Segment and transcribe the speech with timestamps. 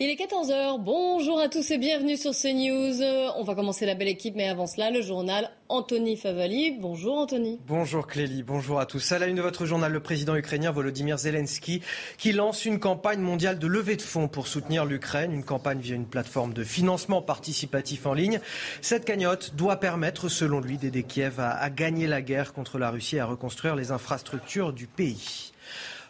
[0.00, 3.02] Il est 14h, bonjour à tous et bienvenue sur CNews.
[3.36, 6.78] On va commencer la belle équipe, mais avant cela, le journal Anthony Favali.
[6.78, 7.58] Bonjour Anthony.
[7.66, 9.10] Bonjour Clélie, bonjour à tous.
[9.10, 11.82] À la une de votre journal, le président ukrainien Volodymyr Zelensky
[12.16, 15.96] qui lance une campagne mondiale de levée de fonds pour soutenir l'Ukraine, une campagne via
[15.96, 18.38] une plateforme de financement participatif en ligne.
[18.80, 22.90] Cette cagnotte doit permettre, selon lui, d'aider Kiev à, à gagner la guerre contre la
[22.90, 25.50] Russie et à reconstruire les infrastructures du pays.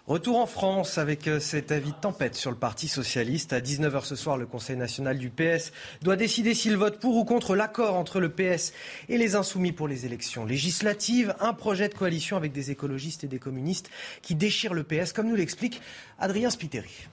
[0.09, 3.53] Retour en France avec euh, cet avis de tempête sur le Parti socialiste.
[3.53, 7.27] À 19h ce soir, le Conseil national du PS doit décider s'il vote pour ou
[7.27, 8.73] contre l'accord entre le PS
[9.11, 11.35] et les insoumis pour les élections législatives.
[11.41, 13.91] Un projet de coalition avec des écologistes et des communistes
[14.23, 15.83] qui déchire le PS, comme nous l'explique
[16.19, 17.07] Adrien Spiteri.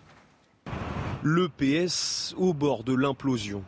[1.21, 3.61] Le PS au bord de l'implosion.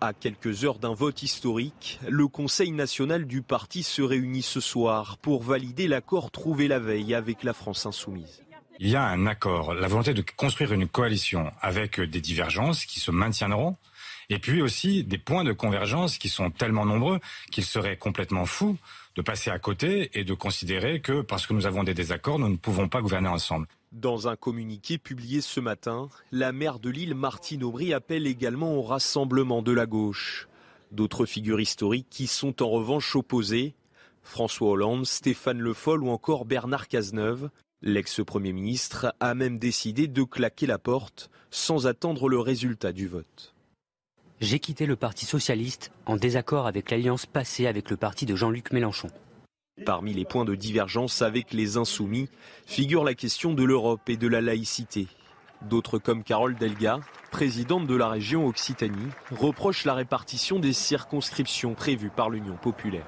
[0.00, 5.18] À quelques heures d'un vote historique, le Conseil national du parti se réunit ce soir
[5.18, 8.44] pour valider l'accord trouvé la veille avec la France insoumise
[8.78, 13.00] il y a un accord, la volonté de construire une coalition avec des divergences qui
[13.00, 13.76] se maintiendront,
[14.30, 17.18] et puis aussi des points de convergence qui sont tellement nombreux
[17.50, 18.76] qu'il serait complètement fou
[19.16, 22.48] de passer à côté et de considérer que parce que nous avons des désaccords, nous
[22.48, 23.66] ne pouvons pas gouverner ensemble.
[23.90, 28.82] Dans un communiqué publié ce matin, la maire de Lille, Martine Aubry, appelle également au
[28.82, 30.46] rassemblement de la gauche.
[30.92, 33.74] D'autres figures historiques qui sont en revanche opposées,
[34.22, 37.48] François Hollande, Stéphane Le Foll ou encore Bernard Cazeneuve,
[37.82, 43.54] L'ex-premier ministre a même décidé de claquer la porte sans attendre le résultat du vote.
[44.40, 48.72] J'ai quitté le Parti socialiste en désaccord avec l'alliance passée avec le parti de Jean-Luc
[48.72, 49.08] Mélenchon.
[49.86, 52.28] Parmi les points de divergence avec les insoumis
[52.66, 55.06] figure la question de l'Europe et de la laïcité.
[55.62, 56.98] D'autres comme Carole Delga,
[57.30, 63.06] présidente de la région Occitanie, reprochent la répartition des circonscriptions prévues par l'Union populaire.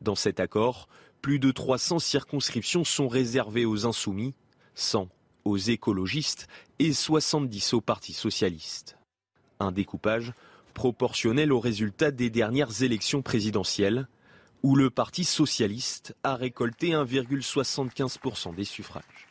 [0.00, 0.88] Dans cet accord,
[1.22, 4.34] plus de 300 circonscriptions sont réservées aux insoumis,
[4.74, 5.08] 100
[5.44, 8.96] aux écologistes et 70 au Parti socialiste.
[9.60, 10.32] Un découpage
[10.74, 14.08] proportionnel aux résultats des dernières élections présidentielles,
[14.62, 19.28] où le Parti socialiste a récolté 1,75% des suffrages.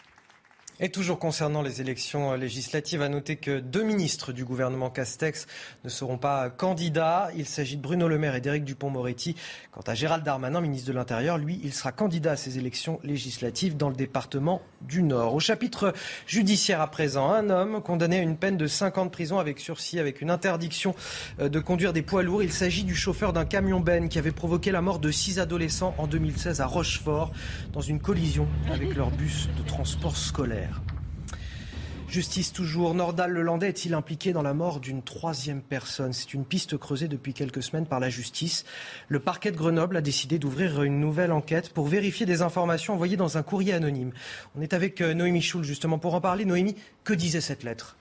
[0.81, 5.47] Et toujours concernant les élections législatives, à noter que deux ministres du gouvernement Castex
[5.85, 7.29] ne seront pas candidats.
[7.37, 9.37] Il s'agit de Bruno Le Maire et d'Éric Dupont-Moretti.
[9.71, 13.77] Quant à Gérald Darmanin, ministre de l'Intérieur, lui, il sera candidat à ces élections législatives
[13.77, 15.33] dans le département du Nord.
[15.33, 15.93] Au chapitre
[16.27, 19.61] judiciaire à présent, un homme condamné à une peine de 5 ans de prison avec
[19.61, 20.93] sursis, avec une interdiction
[21.39, 22.43] euh, de conduire des poids lourds.
[22.43, 25.95] Il s'agit du chauffeur d'un camion Ben qui avait provoqué la mort de six adolescents
[25.97, 27.31] en 2016 à Rochefort
[27.71, 30.64] dans une collision avec leur bus de transport scolaire.
[32.15, 32.93] Justice toujours.
[32.93, 36.13] Nordal Lelandais est-il impliqué dans la mort d'une troisième personne?
[36.13, 38.63] C'est une piste creusée depuis quelques semaines par la justice.
[39.09, 43.17] Le parquet de Grenoble a décidé d'ouvrir une nouvelle enquête pour vérifier des informations envoyées
[43.17, 44.13] dans un courrier anonyme.
[44.57, 46.45] On est avec euh, Noémie Schul justement pour en parler.
[46.45, 47.97] Noémie, que disait cette lettre?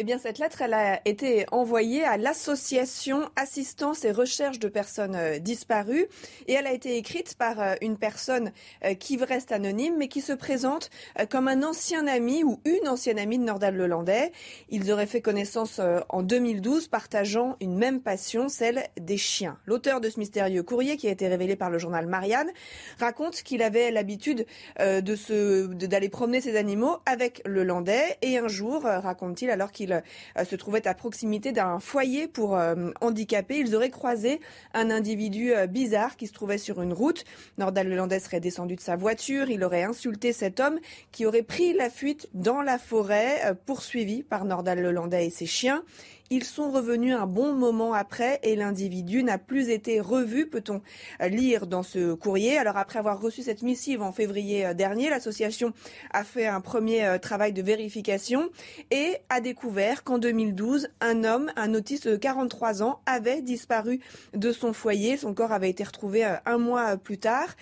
[0.00, 5.14] Eh bien, cette lettre, elle a été envoyée à l'association Assistance et Recherche de personnes
[5.14, 6.06] euh, disparues
[6.46, 8.50] et elle a été écrite par euh, une personne
[8.82, 10.88] euh, qui reste anonyme mais qui se présente
[11.28, 14.32] comme un ancien ami ou une ancienne amie de Nordal Lelandais.
[14.70, 19.58] Ils auraient fait connaissance en 2012 partageant une même passion, celle des chiens.
[19.66, 22.50] L'auteur de ce mystérieux courrier qui a été révélé par le journal Marianne
[22.98, 24.46] raconte qu'il avait l'habitude
[24.78, 30.44] de d'aller promener ses animaux avec le Landais et un jour, raconte-t-il, alors qu'il euh,
[30.44, 33.58] se trouvait à proximité d'un foyer pour euh, handicapés.
[33.58, 34.40] Ils auraient croisé
[34.74, 37.24] un individu euh, bizarre qui se trouvait sur une route.
[37.58, 39.50] Nordal Lelandais serait descendu de sa voiture.
[39.50, 40.78] Il aurait insulté cet homme
[41.12, 45.82] qui aurait pris la fuite dans la forêt, poursuivi par Nordal Lelandais et ses chiens.
[46.32, 50.80] Ils sont revenus un bon moment après et l'individu n'a plus été revu, peut-on
[51.26, 52.56] lire dans ce courrier.
[52.56, 55.72] Alors après avoir reçu cette missive en février euh, dernier, l'association
[56.12, 58.48] a fait un premier euh, travail de vérification
[58.92, 63.98] et a découvert qu'en 2012, un homme, un autiste de 43 ans, avait disparu
[64.32, 65.16] de son foyer.
[65.16, 67.56] Son corps avait été retrouvé euh, un mois plus tard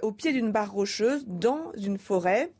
[0.00, 2.54] au pied d'une barre rocheuse dans une forêt.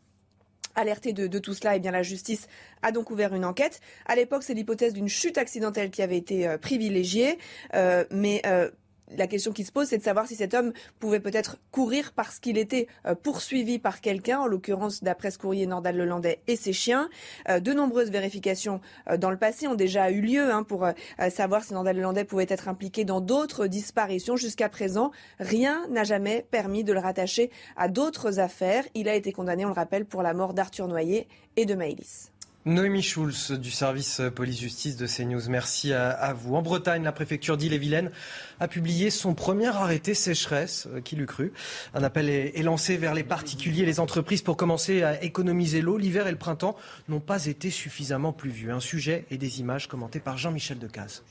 [0.74, 2.48] Alerté de, tout cela, eh bien la justice
[2.82, 3.80] a donc ouvert une enquête.
[4.06, 7.38] À l'époque, c'est l'hypothèse d'une chute accidentelle qui avait été euh, privilégiée,
[7.74, 8.70] euh, mais euh,
[9.10, 12.38] la question qui se pose, c'est de savoir si cet homme pouvait peut-être courir parce
[12.38, 16.72] qu'il était euh, poursuivi par quelqu'un, en l'occurrence d'après ce courrier Nordal Lelandais et ses
[16.72, 17.08] chiens.
[17.48, 18.80] Euh, de nombreuses vérifications
[19.10, 20.86] euh, dans le passé ont déjà eu lieu hein, pour
[21.30, 24.36] savoir si Nordal Lelandais pouvait être impliqué dans d'autres disparitions.
[24.36, 28.84] Jusqu'à présent, rien n'a jamais permis de le rattacher à d'autres affaires.
[28.94, 32.33] Il a été condamné, on le rappelle, pour la mort d'Arthur Noyer et de Maëlys.
[32.66, 36.56] Noémie Schulz du service police-justice de CNews, merci à, vous.
[36.56, 38.10] En Bretagne, la préfecture d'Ille-et-Vilaine
[38.58, 41.52] a publié son premier arrêté sécheresse, euh, qui l'eût cru.
[41.92, 45.98] Un appel est, lancé vers les particuliers et les entreprises pour commencer à économiser l'eau.
[45.98, 46.74] L'hiver et le printemps
[47.10, 48.70] n'ont pas été suffisamment pluvieux.
[48.70, 51.22] Un sujet et des images commentées par Jean-Michel Decaze.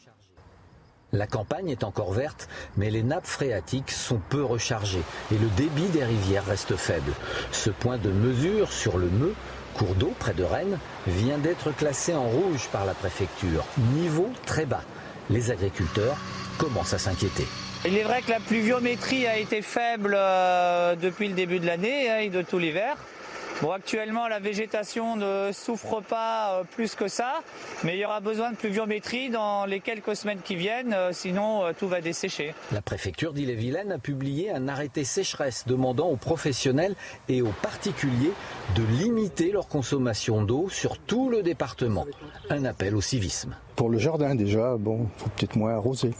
[1.13, 2.47] La campagne est encore verte,
[2.77, 7.11] mais les nappes phréatiques sont peu rechargées et le débit des rivières reste faible.
[7.51, 9.33] Ce point de mesure sur le Meux
[9.73, 10.77] cours d'eau près de Rennes
[11.07, 13.65] vient d'être classé en rouge par la préfecture.
[13.93, 14.83] Niveau très bas.
[15.29, 16.17] Les agriculteurs
[16.57, 17.47] commencent à s'inquiéter.
[17.85, 22.09] Il est vrai que la pluviométrie a été faible euh, depuis le début de l'année
[22.09, 22.95] hein, et de tout l'hiver.
[23.63, 27.35] Bon, actuellement, la végétation ne souffre pas euh, plus que ça,
[27.85, 31.63] mais il y aura besoin de pluviométrie dans les quelques semaines qui viennent, euh, sinon
[31.63, 32.53] euh, tout va dessécher.
[32.73, 36.93] La préfecture d'Ille-et-Vilaine a publié un arrêté sécheresse demandant aux professionnels
[37.29, 38.33] et aux particuliers
[38.75, 42.05] de limiter leur consommation d'eau sur tout le département.
[42.49, 43.55] Un appel au civisme.
[43.77, 46.11] Pour le jardin déjà, bon, faut peut-être moins arroser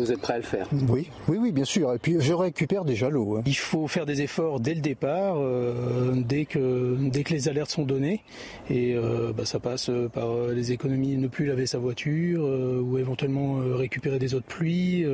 [0.00, 1.92] vous êtes prêt à le faire Oui, oui, oui, bien sûr.
[1.92, 3.36] Et puis je récupère déjà l'eau.
[3.36, 3.42] Hein.
[3.46, 7.70] Il faut faire des efforts dès le départ, euh, dès que dès que les alertes
[7.70, 8.22] sont données,
[8.70, 12.98] et euh, bah, ça passe par euh, les économies, ne plus laver sa voiture, ou
[12.98, 15.04] éventuellement récupérer des eaux de pluie,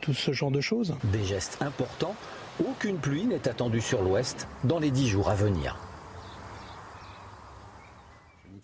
[0.00, 0.94] tout ce genre de choses.
[1.12, 2.14] Des gestes importants.
[2.64, 5.76] Aucune pluie n'est attendue sur l'Ouest dans les dix jours à venir.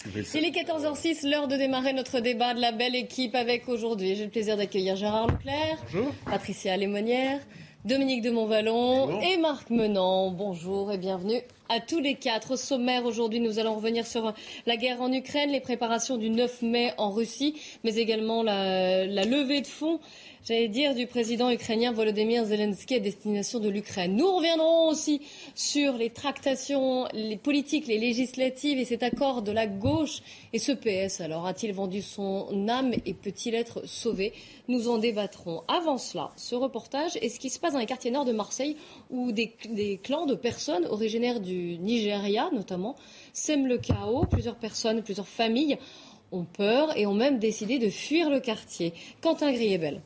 [0.06, 4.17] Il est 14h06, l'heure de démarrer notre débat de la belle équipe avec aujourd'hui.
[4.17, 5.79] J'ai le plaisir d'accueillir Gérard Leclerc,
[6.25, 7.38] Patricia Lémonière,
[7.85, 10.31] Dominique de Montvalon et Marc Menant.
[10.31, 12.55] Bonjour et bienvenue à tous les quatre.
[12.55, 14.35] Au sommaire aujourd'hui, nous allons revenir sur
[14.67, 19.61] la guerre en Ukraine, les préparations du 9 mai en Russie, mais également la, levée
[19.61, 20.01] de fonds
[20.45, 24.17] j'allais dire, du président ukrainien Volodymyr Zelensky à destination de l'Ukraine.
[24.17, 25.21] Nous reviendrons aussi
[25.55, 30.23] sur les tractations, les politiques, les législatives et cet accord de la gauche
[30.55, 31.21] et ce PS.
[31.21, 34.33] Alors, a-t-il vendu son âme et peut-il être sauvé?
[34.69, 35.63] Nous en débattrons.
[35.69, 38.77] Avant cela, ce reportage est ce qui se passe dans les quartiers nord de Marseille
[39.11, 42.97] où des, des clans de personnes originaires du Nigeria, notamment,
[43.33, 44.27] sèment le chaos.
[44.27, 45.79] Plusieurs personnes, plusieurs familles
[46.33, 48.95] ont peur et ont même décidé de fuir le quartier.
[49.21, 50.03] Quentin Griebel.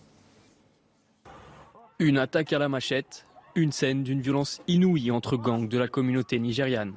[1.98, 6.38] Une attaque à la machette, une scène d'une violence inouïe entre gangs de la communauté
[6.38, 6.94] nigériane.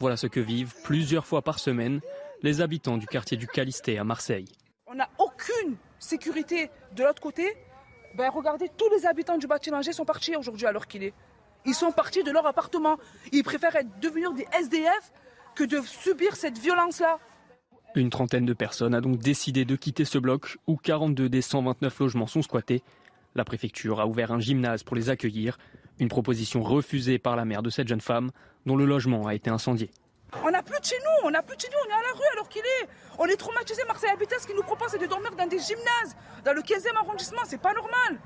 [0.00, 2.00] Voilà ce que vivent plusieurs fois par semaine
[2.42, 4.46] les habitants du quartier du Calisté à Marseille.
[4.86, 7.56] On n'a aucune sécurité de l'autre côté.
[8.16, 11.14] Ben, regardez, tous les habitants du bâtiment G sont partis aujourd'hui alors qu'il est.
[11.64, 12.98] Ils sont partis de leur appartement.
[13.32, 15.12] Ils préfèrent devenir des SDF
[15.54, 17.18] que de subir cette violence-là.
[17.94, 22.00] Une trentaine de personnes a donc décidé de quitter ce bloc où 42 des 129
[22.00, 22.82] logements sont squattés
[23.34, 25.58] la préfecture a ouvert un gymnase pour les accueillir,
[25.98, 28.30] une proposition refusée par la mère de cette jeune femme
[28.66, 29.90] dont le logement a été incendié.
[30.44, 32.02] On n'a plus de chez nous, on n'a plus de chez nous, on est à
[32.02, 32.88] la rue alors qu'il est.
[33.18, 33.82] On est traumatisé.
[33.86, 36.96] Marseille Habitat, ce qu'il nous propose, c'est de dormir dans des gymnases, dans le 15e
[36.96, 37.42] arrondissement.
[37.46, 38.20] C'est pas normal.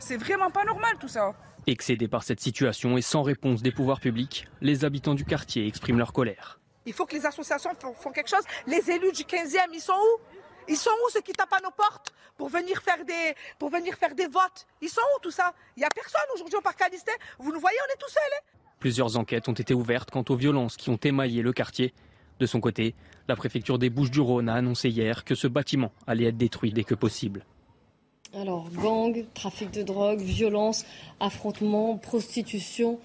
[0.00, 1.32] C'est vraiment pas normal tout ça.
[1.66, 5.98] Excédés par cette situation et sans réponse des pouvoirs publics, les habitants du quartier expriment
[5.98, 6.58] leur colère.
[6.86, 8.42] Il faut que les associations font quelque chose.
[8.66, 10.20] Les élus du 15e, ils sont où?
[10.68, 13.94] Ils sont où ceux qui tapent à nos portes pour venir faire des, pour venir
[13.94, 14.66] faire des votes?
[14.80, 15.54] Ils sont où tout ça?
[15.76, 17.12] Il n'y a personne aujourd'hui au parc Calistet.
[17.38, 18.22] Vous nous voyez, on est tout seuls.
[18.38, 18.70] Hein?
[18.80, 21.94] Plusieurs enquêtes ont été ouvertes quant aux violences qui ont émaillé le quartier.
[22.40, 22.96] De son côté,
[23.28, 26.96] la préfecture des Bouches-du-Rhône a annoncé hier que ce bâtiment allait être détruit dès que
[26.96, 27.44] possible.
[28.34, 30.86] Alors, gang, trafic de drogue, violence,
[31.20, 32.98] affrontements, prostitution.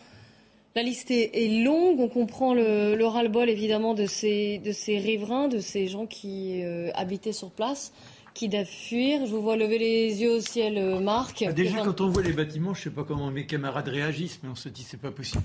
[0.76, 2.00] La liste est, longue.
[2.00, 6.92] On comprend le, ras-le-bol évidemment de ces, de ces riverains, de ces gens qui euh,
[6.96, 7.92] habitaient sur place,
[8.34, 9.26] qui doivent fuir.
[9.26, 11.44] Je vous vois lever les yeux au ciel, euh, Marc.
[11.46, 14.40] Ah, déjà, quand on voit les bâtiments, je ne sais pas comment mes camarades réagissent,
[14.44, 15.44] mais on se dit c'est pas possible.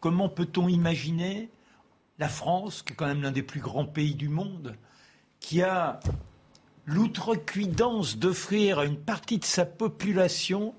[0.00, 1.48] Comment peut-on imaginer
[2.18, 4.74] la France, qui est quand même l'un des plus grands pays du monde,
[5.38, 6.00] qui a
[6.84, 10.74] l'outrecuidance d'offrir à une partie de sa population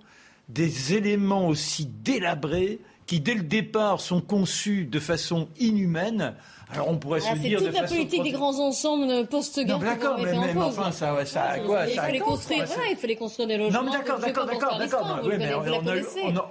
[0.50, 6.36] des éléments aussi délabrés qui, dès le départ, sont conçus de façon inhumaine.
[6.70, 9.80] Alors on pourrait ah, se dire toute la politique des grands ensembles post-guerre.
[9.80, 13.58] D'accord, mais, mais, enfin, ça, ça a quoi il, fallait construire, il fallait construire des
[13.58, 13.84] logements.
[13.84, 15.52] Non, mais d'accord, d'accord, d'accord, mais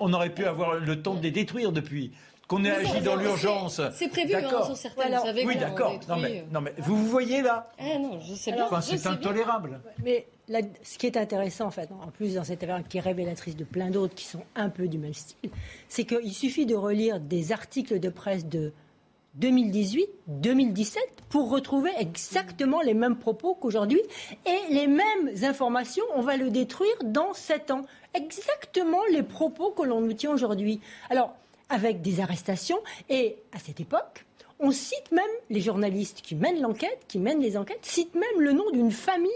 [0.01, 2.13] on, aurait pu avoir le temps de les détruire depuis
[2.53, 3.81] qu'on ait agi dans l'urgence.
[3.95, 5.15] C'est prévu, hein, sur certaines.
[5.15, 5.99] Vous savez oui, d'accord.
[6.09, 8.69] Non, mais, non, mais vous vous voyez là eh Non, je sais bien.
[8.81, 9.81] c'est intolérable.
[10.05, 10.27] Mais
[10.83, 13.65] ce qui est intéressant, en fait, en plus dans cette affaire qui est révélatrice de
[13.65, 15.51] plein d'autres qui sont un peu du même style,
[15.89, 18.73] c'est qu'il suffit de relire des articles de presse de
[19.37, 24.03] 2018, 2017 pour retrouver exactement les mêmes propos qu'aujourd'hui
[24.45, 26.05] et les mêmes informations.
[26.15, 27.87] On va le détruire dans sept ans.
[28.13, 30.81] Exactement les propos que l'on nous tient aujourd'hui.
[31.09, 31.35] Alors,
[31.73, 34.27] avec des arrestations et à cette époque,
[34.61, 38.53] on cite même, les journalistes qui mènent l'enquête, qui mènent les enquêtes, citent même le
[38.53, 39.31] nom d'une famille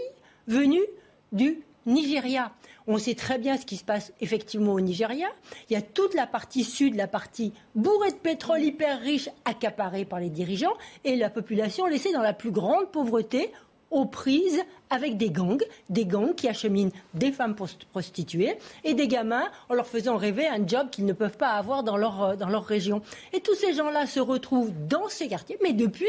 [0.47, 0.85] venue
[1.33, 2.53] du Nigeria.
[2.85, 5.27] On sait très bien ce qui se passe effectivement au Nigeria.
[5.69, 10.05] Il y a toute la partie sud, la partie bourrée de pétrole hyper riche, accaparée
[10.05, 13.51] par les dirigeants, et la population laissée dans la plus grande pauvreté,
[13.91, 17.55] aux prises avec des gangs, des gangs qui acheminent des femmes
[17.91, 21.83] prostituées et des gamins en leur faisant rêver un job qu'ils ne peuvent pas avoir
[21.83, 23.01] dans leur, euh, dans leur région.
[23.33, 26.05] Et tous ces gens-là se retrouvent dans ces quartiers, mais depuis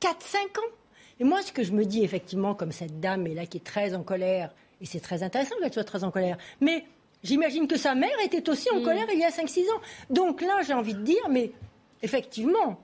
[0.00, 0.08] 4-5
[0.58, 0.72] ans.
[1.20, 3.64] Et moi, ce que je me dis effectivement, comme cette dame est là qui est
[3.64, 4.50] très en colère,
[4.80, 6.36] et c'est très intéressant qu'elle soit très en colère.
[6.60, 6.84] Mais
[7.22, 8.84] j'imagine que sa mère était aussi en mm.
[8.84, 9.80] colère il y a 5-6 ans.
[10.10, 11.52] Donc là, j'ai envie de dire, mais
[12.02, 12.78] effectivement,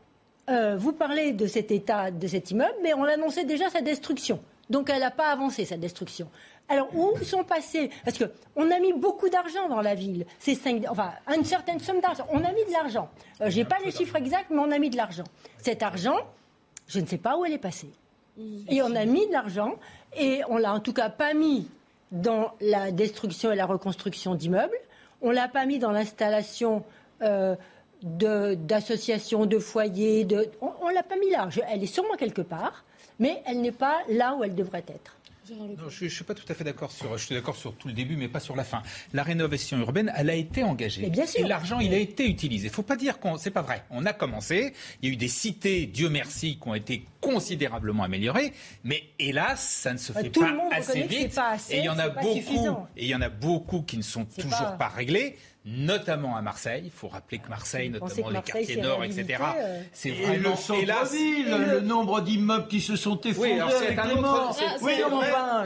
[0.50, 4.40] euh, vous parlez de cet état, de cet immeuble, mais on annonçait déjà sa destruction.
[4.68, 6.28] Donc elle n'a pas avancé, sa destruction.
[6.68, 7.90] Alors, où sont passés?
[8.04, 10.24] Parce qu'on a mis beaucoup d'argent dans la ville.
[10.88, 12.24] Enfin, une certaine somme d'argent.
[12.30, 13.10] On a mis de l'argent.
[13.40, 15.24] Euh, je n'ai pas les chiffres exacts, mais on a mis de l'argent.
[15.58, 16.16] Cet argent,
[16.86, 17.90] je ne sais pas où elle est passée.
[18.68, 19.74] Et on a mis de l'argent,
[20.16, 21.68] et on l'a en tout cas pas mis
[22.12, 24.78] dans la destruction et la reconstruction d'immeubles.
[25.20, 26.84] On l'a pas mis dans l'installation
[27.22, 27.56] euh,
[28.02, 30.24] d'associations, de, foyers.
[30.24, 30.50] De...
[30.60, 31.48] On ne l'a pas mis là.
[31.68, 32.84] elle est sûrement quelque part,
[33.18, 35.16] mais elle n'est pas là où elle devrait être
[35.88, 37.16] je ne suis pas tout à fait d'accord sur.
[37.16, 38.82] Je suis d'accord sur tout le début, mais pas sur la fin.
[39.12, 41.08] La rénovation urbaine, elle a été engagée.
[41.08, 41.44] bien sûr.
[41.44, 42.66] Et l'argent, il a été utilisé.
[42.66, 43.36] Il ne faut pas dire qu'on.
[43.36, 43.84] C'est pas vrai.
[43.90, 44.74] On a commencé.
[45.02, 48.52] Il y a eu des cités, Dieu merci, qui ont été considérablement améliorées.
[48.84, 51.38] Mais hélas, ça ne se bah, fait pas assez vite.
[51.70, 52.86] et il y en a beaucoup.
[52.96, 56.82] Et il y en a beaucoup qui ne sont toujours pas réglés notamment à Marseille.
[56.84, 59.42] Il faut rappeler que Marseille, notamment les quartiers nord, etc.
[59.56, 59.82] Euh.
[59.92, 61.80] C'est vraiment le centre-ville, le...
[61.80, 63.62] nombre d'immeubles qui se sont effondrés.
[63.62, 64.92] Oui, c'est un autre, oui,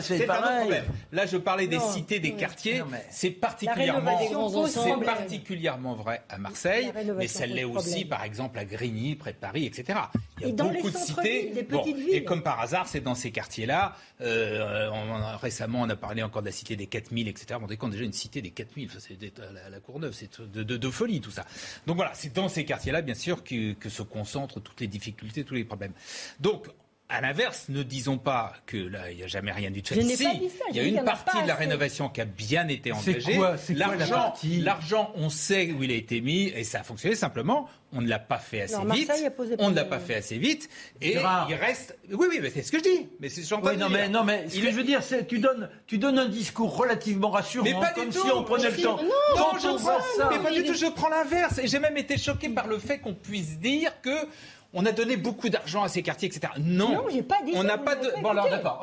[0.01, 0.85] c'est problème.
[1.13, 2.83] Là, je parlais des cités, des quartiers.
[3.11, 4.19] C'est particulièrement,
[4.67, 9.39] c'est particulièrement vrai à Marseille, mais ça l'est aussi, par exemple, à Grigny, près de
[9.39, 9.99] Paris, etc.
[10.41, 11.53] Il y a beaucoup de cités.
[12.11, 13.95] et comme par hasard, c'est dans ces quartiers-là.
[14.21, 14.91] Euh,
[15.41, 17.59] récemment, on a parlé encore de la cité des 4000, etc.
[17.61, 19.19] On vous déjà une cité des 4000, c'est
[19.71, 20.13] la Courneuve.
[20.13, 21.45] C'est de, folie tout ça.
[21.87, 25.55] Donc voilà, c'est dans ces quartiers-là, bien sûr, que, se concentrent toutes les difficultés, tous
[25.55, 25.93] les problèmes.
[26.41, 26.69] Donc
[27.15, 29.95] à l'inverse, ne disons pas que là, il n'y a jamais rien du tout.
[29.95, 30.29] Si,
[30.71, 33.39] il y a une partie de la rénovation qui a bien été engagée.
[33.71, 37.15] L'argent, l'argent, on sait où il a été mis et ça a fonctionné.
[37.15, 39.11] Simplement, on ne l'a pas fait assez vite.
[39.59, 40.69] On ne l'a pas fait assez vite
[41.01, 41.17] et
[41.49, 41.97] il reste.
[42.11, 43.09] Oui, oui, mais c'est ce que je dis.
[43.21, 45.39] Mais c'est ce oui, non, mais non, mais ce que je veux dire, c'est tu
[45.39, 48.97] donnes, tu donnes un discours relativement rassurant, mais pas comme si on prenait le temps.
[49.37, 50.75] Non, je prends, ça, mais pas du tout.
[50.75, 54.27] Je prends l'inverse et j'ai même été choqué par le fait qu'on puisse dire que
[54.75, 56.53] on a donné beaucoup d'argent à ces quartiers, etc.
[56.59, 58.11] Non, non j'ai pas dit on n'a pas de.
[58.23, 58.81] Bon alors d'accord,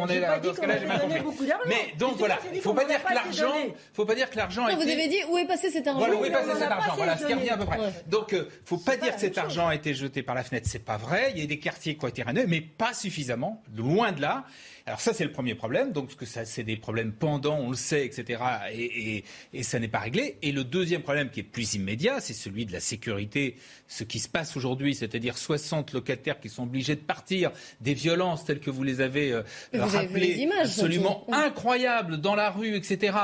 [0.00, 0.38] on, est là.
[0.38, 1.48] Dans ce cas-là, j'ai mal compris.
[1.66, 3.52] Mais donc voilà, il faut pas dire que l'argent,
[3.92, 4.64] faut pas dire que l'argent.
[4.74, 7.16] Vous avez dit où est passé cet argent Voilà, où est passé cet argent Voilà,
[7.16, 7.78] ce qui revient à peu près.
[8.06, 10.68] Donc, euh, faut pas dire que cet argent a été jeté par la fenêtre.
[10.70, 11.32] C'est pas vrai.
[11.34, 13.62] Il y a des quartiers qui ont été rénovés, mais pas suffisamment.
[13.74, 14.44] Loin de là.
[14.86, 15.92] Alors ça, c'est le premier problème.
[15.92, 18.42] Donc, que ça, c'est des problèmes pendant, on le sait, etc.
[18.72, 20.36] Et, et, ça n'est pas réglé.
[20.42, 23.56] Et le deuxième problème, qui est plus immédiat, c'est celui de la sécurité.
[23.86, 28.44] Ce qui se passe aujourd'hui, c'est-à-dire 60 locataires qui sont obligés de partir, des violences
[28.44, 29.42] telles que vous les avez euh,
[29.74, 33.16] rappelées, absolument incroyables dans la rue, etc.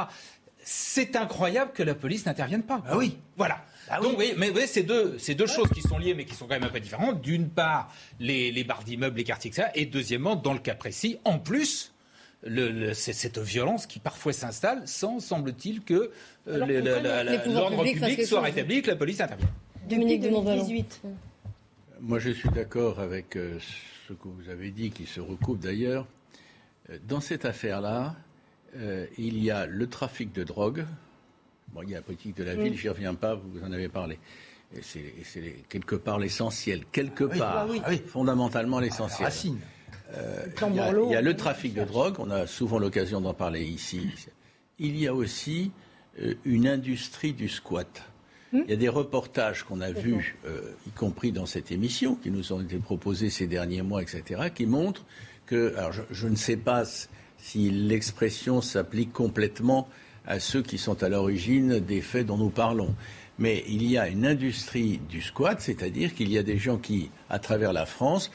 [0.70, 2.82] C'est incroyable que la police n'intervienne pas.
[2.86, 3.64] Ah oui, voilà.
[3.88, 4.34] Ah Donc, oui.
[4.36, 6.78] mais, c'est deux, deux choses qui sont liées, mais qui sont quand même un peu
[6.78, 7.22] différentes.
[7.22, 9.68] D'une part, les, les barres d'immeubles, les quartiers, etc.
[9.74, 11.94] Et deuxièmement, dans le cas précis, en plus,
[12.42, 16.10] le, cette violence qui parfois s'installe sans, semble-t-il, que
[16.48, 19.48] euh, l'ordre public soit rétabli, que la police intervienne.
[19.88, 21.00] Dominique de 2018.
[22.02, 23.58] Moi, je suis d'accord avec euh,
[24.06, 26.06] ce que vous avez dit, qui se recoupe d'ailleurs.
[26.90, 28.16] Euh, dans cette affaire-là,
[28.74, 30.84] il y a le trafic de drogue,
[31.72, 33.72] Bon, il y a la politique de la ville, je n'y reviens pas, vous en
[33.72, 34.18] avez parlé.
[34.82, 39.28] C'est quelque part l'essentiel, quelque ah part, bah ah fondamentalement l'essentiel.
[40.14, 44.08] Euh, il, y a le trafic de drogue, on a souvent l'occasion d'en parler ici.
[44.78, 45.70] Il y a aussi
[46.20, 48.02] euh, une industrie du squat.
[48.52, 52.14] Hmm il y a des reportages qu'on a vus, euh, y compris dans cette émission,
[52.14, 55.04] qui nous ont été proposés ces derniers mois, etc., qui montrent
[55.44, 56.84] que, alors je ne sais pas
[57.38, 59.88] si l'expression s'applique complètement
[60.26, 62.94] à ceux qui sont à l'origine des faits dont nous parlons.
[63.38, 67.10] Mais il y a une industrie du squat, c'est-à-dire qu'il y a des gens qui,
[67.30, 68.30] à travers la France,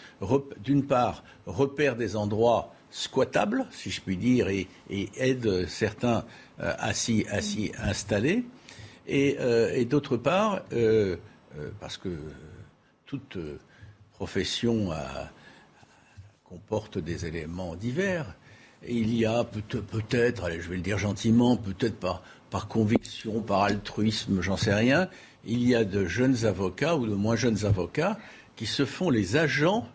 [0.64, 6.26] d'une part, repèrent des endroits squattables, si je puis dire, et, aident certains
[6.62, 8.46] euh, à s'y installer.
[9.06, 11.18] Et, euh, d'autre part, euh,
[11.80, 12.18] parce que
[13.06, 13.38] toute
[14.14, 14.90] profession
[16.46, 18.36] comporte des éléments divers,
[18.88, 23.64] il y a peut-être, allez, je vais le dire gentiment, peut-être par, par conviction, par
[23.64, 25.10] altruisme, j'en sais rien,
[25.46, 28.18] il y a de jeunes avocats ou de moins jeunes avocats
[28.56, 29.88] qui se font les agents,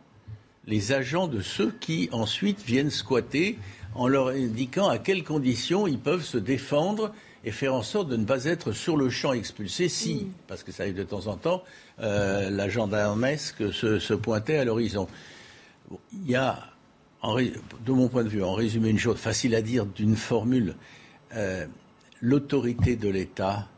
[0.67, 3.59] les agents de ceux qui ensuite viennent squatter
[3.95, 7.13] en leur indiquant à quelles conditions ils peuvent se défendre
[7.45, 10.73] et faire en sorte de ne pas être sur le champ expulsé si, parce que
[10.73, 11.63] ça arrive de temps en temps,
[12.01, 15.09] euh, la gendarmesque se, se pointait à l'horizon.
[16.13, 16.59] Il y a,
[17.23, 20.75] de mon point de vue, en résumé une chose facile à dire d'une formule,
[21.35, 21.67] euh,
[22.21, 23.69] l'autorité de l'État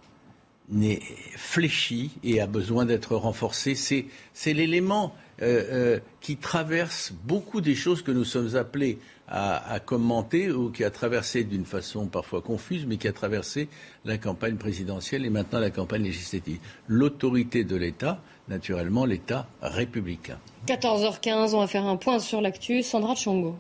[0.69, 1.01] n'est
[1.37, 3.75] fléchie et a besoin d'être renforcée.
[3.75, 8.99] C'est l'élément euh, euh, qui traverse beaucoup des choses que nous sommes appelés
[9.33, 13.69] à, commenter ou qui a traversé d'une façon parfois confuse, mais qui a traversé
[14.05, 16.59] la campagne présidentielle et maintenant la campagne législative.
[16.89, 20.39] L'autorité de l'État, naturellement l'État républicain.
[20.67, 22.83] 14h15, on va faire un point sur l'actu.
[22.83, 23.57] Sandra Chongo.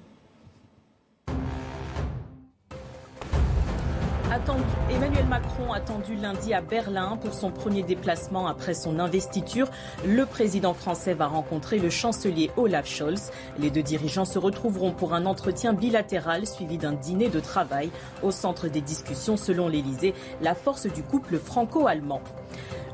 [4.90, 9.70] Emmanuel Macron attendu lundi à Berlin pour son premier déplacement après son investiture.
[10.04, 13.30] Le président français va rencontrer le chancelier Olaf Scholz.
[13.58, 17.90] Les deux dirigeants se retrouveront pour un entretien bilatéral suivi d'un dîner de travail.
[18.22, 22.20] Au centre des discussions, selon l'Elysée, la force du couple franco-allemand.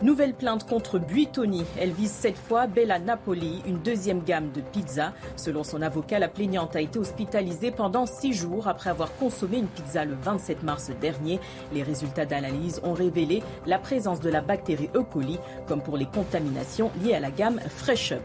[0.02, 1.64] Nouvelle plainte contre Buitoni.
[1.80, 5.14] Elle vise cette fois Bella Napoli, une deuxième gamme de pizza.
[5.36, 9.68] Selon son avocat, la plaignante a été hospitalisée pendant six jours après avoir consommé une
[9.68, 11.40] pizza le 27 mars dernier.
[11.72, 15.02] Les résultats d'analyse ont révélé la présence de la bactérie E.
[15.02, 18.22] coli, comme pour les contaminations liées à la gamme Fresh Up.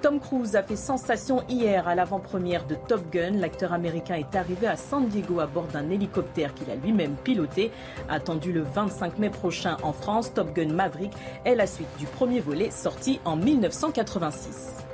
[0.00, 3.32] Tom Cruise a fait sensation hier à l'avant-première de Top Gun.
[3.32, 7.72] L'acteur américain est arrivé à San Diego à bord d'un hélicoptère qu'il a lui-même piloté.
[8.08, 11.12] Attendu le 25 mai prochain en France, Top Gun Maverick
[11.44, 14.87] est la suite du premier volet sorti en 1986.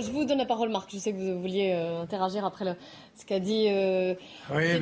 [0.00, 0.90] Je vous donne la parole, Marc.
[0.92, 2.64] Je sais que vous vouliez euh, interagir après
[3.14, 4.14] ce qu'a dit, euh,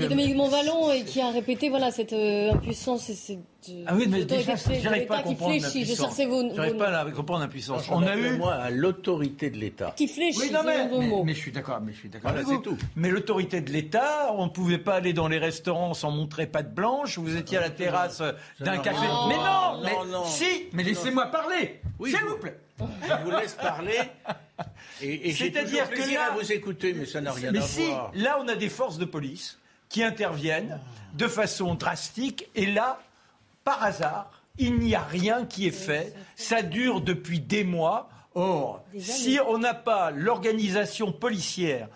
[0.09, 3.39] Dominique Montvalon et qui a répété voilà, cette euh, impuissance et cette.
[3.87, 6.17] ah oui, mais déjà, j'arrive pas à comprendre l'impuissance.
[6.55, 7.89] J'arrive pas à comprendre l'impuissance.
[7.91, 8.37] On a eu.
[8.37, 9.95] Moi, à l'autorité de l'État.
[9.97, 11.25] Qui fléchit, oui, non, mais, vos mots.
[11.25, 12.33] Mais je suis d'accord, mais je suis d'accord.
[12.47, 12.77] c'est tout.
[12.95, 16.75] Mais l'autorité de l'État, on ne pouvait pas aller dans les restaurants sans montrer patte
[16.75, 17.19] blanche.
[17.19, 18.23] Vous étiez à la terrasse
[18.61, 19.07] d'un café.
[19.29, 19.93] Mais non, mais
[20.27, 22.59] si, mais laissez-moi parler, s'il vous plaît.
[22.79, 23.99] Je vous laisse parler.
[25.01, 28.11] Et, C'est-à-dire que là, à vous écouter, mais ça n'a rien mais à si, voir.
[28.15, 30.81] Là, on a des forces de police qui interviennent
[31.15, 33.01] de façon drastique, et là,
[33.65, 36.15] par hasard, il n'y a rien qui est fait.
[36.35, 38.09] Ça dure depuis des mois.
[38.35, 41.89] Or, si on n'a pas l'organisation policière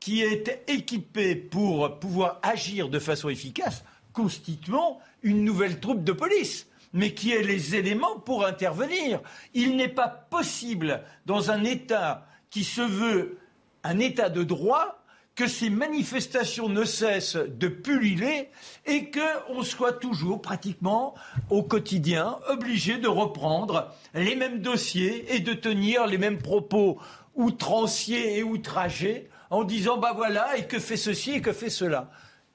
[0.00, 6.66] qui est équipée pour pouvoir agir de façon efficace, constituons une nouvelle troupe de police
[6.92, 9.20] mais qui ait les éléments pour intervenir.
[9.54, 13.38] Il n'est pas possible, dans un État qui se veut
[13.84, 15.02] un État de droit,
[15.34, 18.50] que ces manifestations ne cessent de pulluler
[18.84, 21.14] et qu'on soit toujours pratiquement
[21.48, 26.98] au quotidien obligé de reprendre les mêmes dossiers et de tenir les mêmes propos
[27.34, 32.10] outranciers et outragés en disant bah voilà et que fait ceci et que fait cela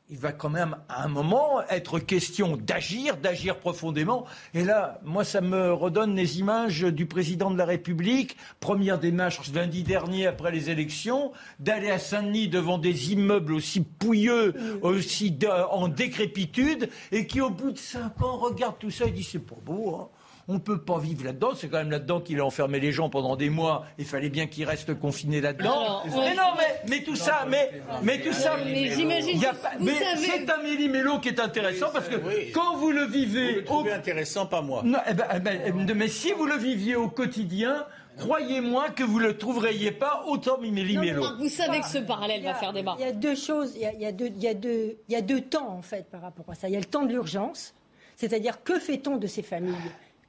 [0.09, 4.25] il va quand même à un moment être question d'agir, d'agir profondément.
[4.53, 9.51] Et là, moi, ça me redonne les images du président de la République, première démarche
[9.53, 15.37] lundi dernier après les élections, d'aller à Saint-Denis devant des immeubles aussi pouilleux, aussi
[15.71, 19.39] en décrépitude, et qui au bout de cinq ans regarde tout ça et dit c'est
[19.39, 19.95] pas beau.
[19.95, 20.09] Hein.
[20.49, 21.49] On ne peut pas vivre là-dedans.
[21.55, 23.85] C'est quand même là-dedans qu'il a enfermé les gens pendant des mois.
[23.97, 26.03] Il fallait bien qu'ils restent confinés là-dedans.
[26.05, 28.55] Mais non, mais, mais tout ça, mais, mais tout ça.
[28.65, 29.41] Mais j'imagine.
[29.41, 32.15] C'est un méli-mélo qui est intéressant parce que
[32.53, 33.61] quand vous le vivez.
[33.67, 34.83] Vous le intéressant, pas moi.
[34.85, 35.25] Non, eh ben,
[35.65, 37.85] eh ben, mais si vous le viviez au quotidien,
[38.17, 41.25] croyez-moi que vous ne le trouveriez pas autant méli-mélo.
[41.39, 42.95] Vous savez que ce parallèle va faire débat.
[42.99, 44.53] Il y a deux choses, il y a, il y a deux, il y a
[44.53, 46.69] deux, il y a deux temps en fait par rapport à ça.
[46.69, 47.75] Il y a le temps de l'urgence,
[48.15, 49.75] c'est-à-dire que fait-on de ces familles?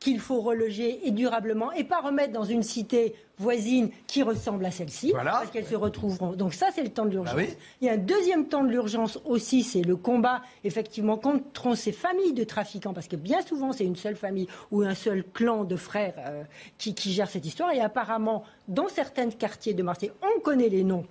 [0.00, 4.70] Qu'il faut reloger et durablement et pas remettre dans une cité voisine qui ressemble à
[4.70, 6.32] celle-ci parce qu'elles se retrouveront.
[6.32, 7.36] Donc ça, c'est le temps de l'urgence.
[7.38, 7.42] Ah
[7.80, 11.92] Il y a un deuxième temps de l'urgence aussi, c'est le combat effectivement contre ces
[11.92, 15.64] familles de trafiquants parce que bien souvent, c'est une seule famille ou un seul clan
[15.64, 16.42] de frères euh,
[16.78, 20.84] qui, qui gère cette histoire et apparemment, dans certains quartiers de Marseille, on connaît les
[20.84, 21.04] noms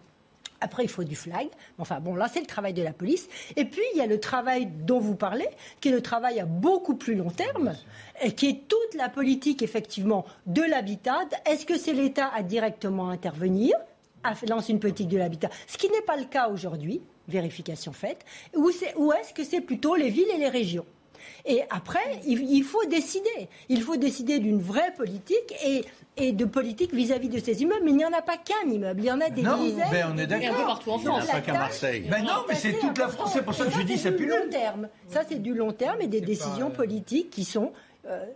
[0.61, 1.47] après, il faut du flag.
[1.77, 3.27] Enfin, bon, là, c'est le travail de la police.
[3.55, 5.47] Et puis, il y a le travail dont vous parlez,
[5.81, 7.73] qui est le travail à beaucoup plus long terme,
[8.35, 11.19] qui est toute la politique, effectivement, de l'habitat.
[11.45, 13.75] Est-ce que c'est l'État à directement intervenir,
[14.23, 15.49] à lancer une politique de l'habitat?
[15.67, 18.25] Ce qui n'est pas le cas aujourd'hui, vérification faite.
[18.55, 20.85] Ou est-ce que c'est plutôt les villes et les régions?
[21.45, 23.49] Et après, il, faut décider.
[23.69, 25.85] Il faut décider d'une vraie politique et,
[26.17, 27.81] et de politique vis-à-vis de ces immeubles.
[27.83, 29.01] Mais il n'y en a pas qu'un immeuble.
[29.01, 29.87] Il y en a des non, dizaines.
[29.91, 30.65] Ben on est d'accord.
[30.65, 31.27] Partout en France.
[31.27, 32.07] Pas qu'à Marseille.
[32.09, 33.31] Ben non, mais c'est toute la France.
[33.33, 34.89] C'est pour ça que je dis c'est plus long terme.
[35.07, 37.71] Ça, c'est du long terme et des décisions politiques qui sont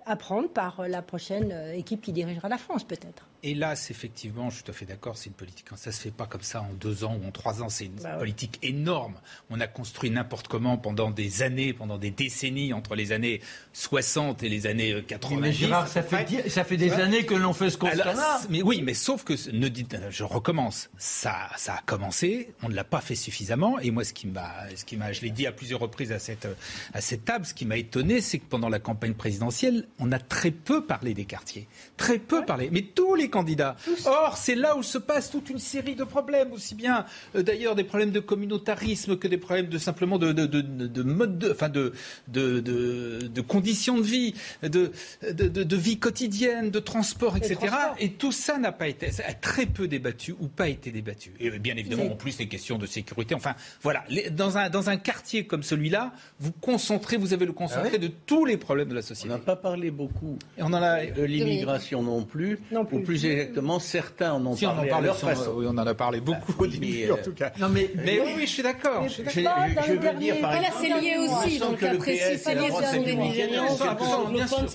[0.06, 3.31] apprendre par la prochaine équipe qui dirigera la France, peut-être.
[3.44, 5.66] Hélas, effectivement, je suis tout à fait d'accord, c'est une politique.
[5.76, 7.70] Ça ne se fait pas comme ça en deux ans ou en trois ans.
[7.70, 9.16] C'est une bah politique énorme.
[9.50, 13.42] On a construit n'importe comment pendant des années, pendant des décennies, entre les années
[13.74, 15.42] 60 et les années 90.
[15.42, 18.14] Mais Gérard, ça fait, ça fait des années que l'on fait ce constat
[18.52, 22.76] Mais oui, mais sauf que, ne dites, je recommence, ça, ça a commencé, on ne
[22.76, 23.80] l'a pas fait suffisamment.
[23.80, 26.20] Et moi, ce qui m'a, ce qui m'a, je l'ai dit à plusieurs reprises à
[26.20, 26.48] cette,
[26.94, 30.20] à cette table, ce qui m'a étonné, c'est que pendant la campagne présidentielle, on a
[30.20, 31.68] très peu parlé des quartiers.
[31.98, 32.70] Très peu parlé.
[32.72, 33.76] Mais tous les candidats.
[34.06, 37.76] Or, c'est là où se passe toute une série de problèmes, aussi bien euh, d'ailleurs
[37.76, 41.52] des problèmes de communautarisme que des problèmes de simplement de, de, de, de mode, de,
[41.52, 41.94] enfin de,
[42.28, 44.91] de, de, conditions de vie, de,
[45.32, 47.58] de, vie quotidienne, de transport, etc.
[48.00, 51.34] Et tout ça n'a pas été, a très peu débattu ou pas été débattu.
[51.39, 53.34] Et bien évidemment, en plus, les questions de sécurité.
[53.34, 57.91] Enfin, voilà, dans, un, dans un quartier comme celui-là, vous concentrez, vous avez le concentré
[57.96, 59.30] ah de tous les problèmes de la société.
[59.34, 61.06] On n'a pas parlé beaucoup et on en a...
[61.06, 64.98] de l'immigration non plus, non plus, ou plus exactement, certains en ont parlé on en
[64.98, 65.52] à leur façon.
[65.56, 67.52] Oui, on en a parlé beaucoup au début, en tout cas.
[67.60, 69.08] Non, mais, mais oui, oui, je suis d'accord.
[69.08, 72.54] Je, je, je, veux dire, par exemple, c'est lié aussi, dans le cas précis, pas
[72.54, 73.66] lié sur des Nigérians,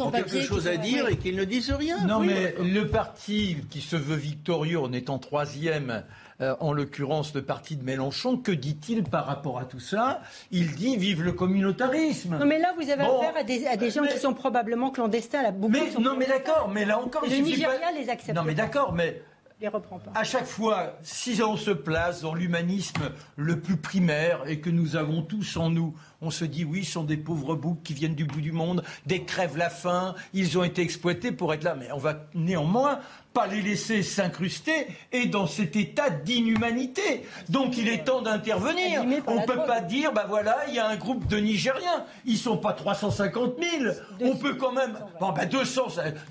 [0.01, 2.07] ont quelque chose à dire et qu'ils ne disent rien.
[2.07, 6.03] Non, mais le parti qui se veut victorieux en étant troisième
[6.41, 10.21] euh, en l'occurrence le parti de Mélenchon, que dit-il par rapport à tout ça?
[10.51, 12.39] Il dit vive le communautarisme.
[12.39, 15.43] Non mais là vous avez affaire à des, à des gens qui sont probablement clandestins.
[15.43, 17.25] Là, beaucoup mais, non mais d'accord, mais là encore...
[17.25, 18.37] Le Nigeria les accepte.
[18.37, 19.23] Non mais d'accord, mais
[19.61, 20.11] les reprend pas.
[20.15, 24.97] À chaque fois, si on se place dans l'humanisme le plus primaire et que nous
[24.97, 28.15] avons tous en nous, on se dit oui, ce sont des pauvres boucs qui viennent
[28.15, 31.75] du bout du monde, des crèves la faim, ils ont été exploités pour être là.
[31.75, 33.01] Mais on va néanmoins
[33.37, 37.27] pas les laisser s'incruster et dans cet état d'inhumanité.
[37.51, 39.05] Donc il est temps d'intervenir.
[39.27, 42.07] On ne peut pas dire, ben voilà, il y a un groupe de Nigériens.
[42.25, 43.93] Ils sont pas 350 000.
[44.23, 45.83] On peut quand même, bon, ben 200,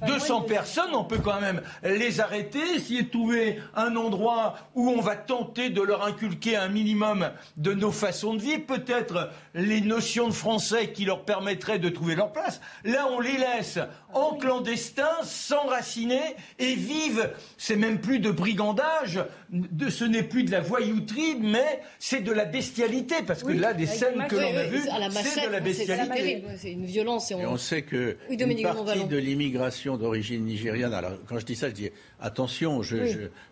[0.07, 4.99] 200 personnes, on peut quand même les arrêter, essayer de trouver un endroit où on
[4.99, 10.27] va tenter de leur inculquer un minimum de nos façons de vivre, peut-être les notions
[10.27, 12.59] de français qui leur permettraient de trouver leur place.
[12.83, 13.79] Là, on les laisse
[14.13, 17.31] en clandestin, s'enraciner et vivent.
[17.57, 22.31] C'est même plus de brigandage, de, ce n'est plus de la voyouterie, mais c'est de
[22.31, 23.15] la bestialité.
[23.25, 26.43] Parce que là, des scènes que l'on a vues, c'est de la bestialité.
[26.57, 27.31] C'est une violence.
[27.31, 31.69] Et on, sait que une partie de l'immigration d'origine nigériane, alors quand je dis ça,
[31.69, 31.89] je dis
[32.19, 32.97] attention, je,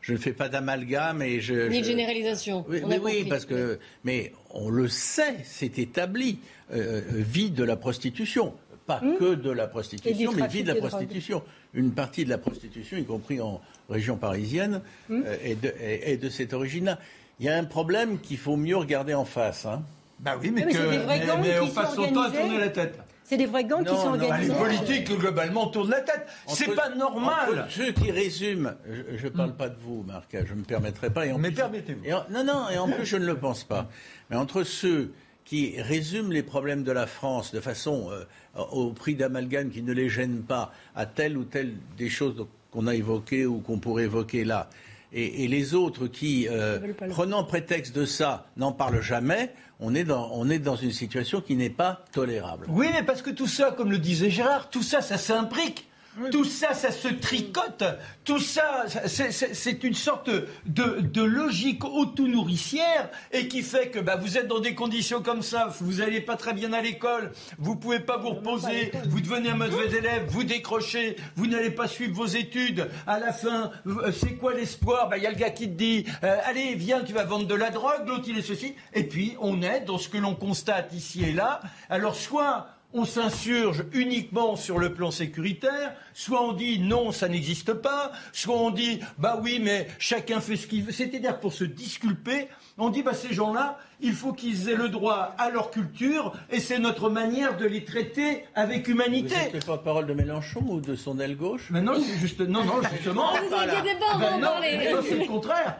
[0.02, 1.70] je, ne fais pas d'amalgame et je...
[1.70, 2.66] Ni de généralisation.
[2.68, 3.80] Oui, oui, parce que...
[4.04, 6.40] Mais on le sait, c'est établi,
[6.72, 8.54] euh, euh vie de la prostitution
[8.86, 11.42] pas hmm que de la prostitution, mais vit de la prostitution.
[11.74, 16.54] Une partie de la prostitution, y compris en région parisienne, hmm euh, est, de, cette
[16.54, 17.00] origine-là.
[17.40, 19.66] Il y a un problème qu'il faut mieux regarder en face.
[19.66, 19.84] Hein.
[20.20, 23.00] Bah oui, mais, mais, on passe son temps à tourner la tête.
[23.34, 24.54] C'est des vrais gangs qui sont organisés.
[24.54, 26.28] les politiques, globalement, tournent la tête.
[26.48, 27.66] C'est pas normal.
[27.68, 28.74] ceux qui résument,
[29.16, 31.26] je ne parle pas de vous, Marc, je ne me permettrai pas.
[31.26, 32.04] mais permettez-vous.
[32.30, 33.90] Non, non, et en plus, je ne le pense pas.
[34.30, 35.14] Mais entre ceux
[35.46, 38.24] qui résument les problèmes de la France de façon euh,
[38.72, 42.88] au prix d'amalgame qui ne les gêne pas à telle ou telle des choses qu'on
[42.88, 44.70] a évoquées ou qu'on pourrait évoquer là,
[45.14, 50.32] et, les autres qui, euh, prenant prétexte de ça, n'en parlent jamais, on est, dans,
[50.34, 52.66] on est dans une situation qui n'est pas tolérable.
[52.70, 55.88] Oui, mais parce que tout ça, comme le disait Gérard, tout ça, ça s'imbrique
[56.32, 57.84] tout ça, ça se tricote.
[58.24, 60.30] Tout ça, c'est une sorte
[60.66, 65.74] de, logique auto-nourricière et qui fait que bah, vous êtes dans des conditions comme ça,
[65.80, 69.56] vous n'allez pas très bien à l'école, vous pouvez pas vous reposer, vous devenez un
[69.56, 72.90] mauvais élève, vous décrochez, vous n'allez pas suivre vos études.
[73.08, 75.10] À la fin, euh, c'est quoi l'espoir?
[75.10, 77.48] Bah, Il y a le gars qui te dit euh, Allez, viens, tu vas vendre
[77.48, 78.76] de la drogue, l'autre il est ceci.
[78.94, 81.62] Et puis, on est dans ce que l'on constate ici et là.
[81.90, 87.74] Alors, soit on s'insurge uniquement sur le plan sécuritaire, soit on dit non, ça n'existe
[87.74, 90.92] pas, soit on dit bah oui, mais chacun fait ce qu'il veut.
[90.92, 95.34] C'est-à-dire pour se disculper, on dit bah ces gens-là, il faut qu'ils aient le droit
[95.38, 99.36] à leur culture et c'est notre manière de les traiter avec humanité.
[99.52, 102.64] Vous êtes porte-parole de Mélenchon ou de son aile gauche Mais non, c'est juste non
[102.66, 103.32] non justement.
[103.32, 104.90] Vous inquiétez pas, on va en ben parler.
[105.08, 105.78] c'est le contraire.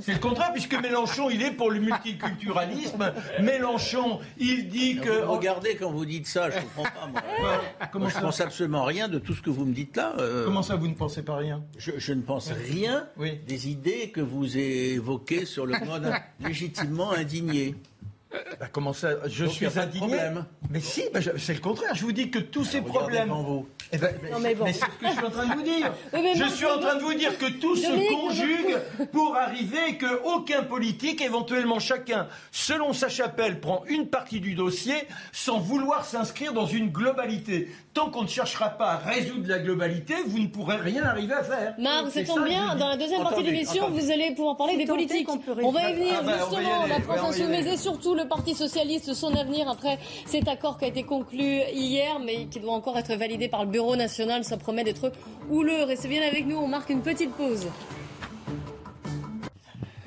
[0.00, 3.12] C'est le contraire puisque Mélenchon, il est pour le multiculturalisme.
[3.40, 7.22] Mélenchon, il dit que regardez quand vous dites ça, je comprends pas moi.
[7.92, 10.14] Comment je pense absolument rien de tout ce que vous me dites là.
[10.18, 10.44] Euh.
[10.44, 11.62] Comment ça, vous ne pensez pas rien?
[11.78, 13.08] Je, ne pense rien
[13.46, 17.74] des idées que vous évoquez sur le mode légitimement indigné.
[18.60, 20.18] Bah, comment ça Je suis indigné.
[20.70, 21.94] Mais si, bah, c'est le contraire.
[21.94, 23.32] Je vous dis que tous ces problèmes,
[23.92, 25.92] Eh ben, mais, c'est ce que je suis en train de vous dire.
[26.36, 28.78] je suis en train de vous dire que tout se conjugue
[29.12, 34.94] pour arriver qu'aucun politique, éventuellement chacun, selon sa chapelle, prend une partie du dossier
[35.32, 37.68] sans vouloir s'inscrire dans une globalité.
[37.96, 41.42] Tant qu'on ne cherchera pas à résoudre la globalité, vous ne pourrez rien arriver à
[41.42, 41.74] faire.
[41.78, 42.76] Marc, ça tombe bien.
[42.76, 45.26] Dans la deuxième partie de l'émission, vous allez pouvoir parler des politiques.
[45.30, 46.86] On, va y venir ah bah, justement.
[46.86, 50.88] la France Insoumise et surtout le Parti Socialiste, son avenir après cet accord qui a
[50.88, 54.44] été conclu hier, mais qui doit encore être validé par le Bureau national.
[54.44, 55.10] Ça promet d'être
[55.50, 55.84] houleux.
[55.84, 56.58] Restez bien avec nous.
[56.58, 57.66] On marque une petite pause.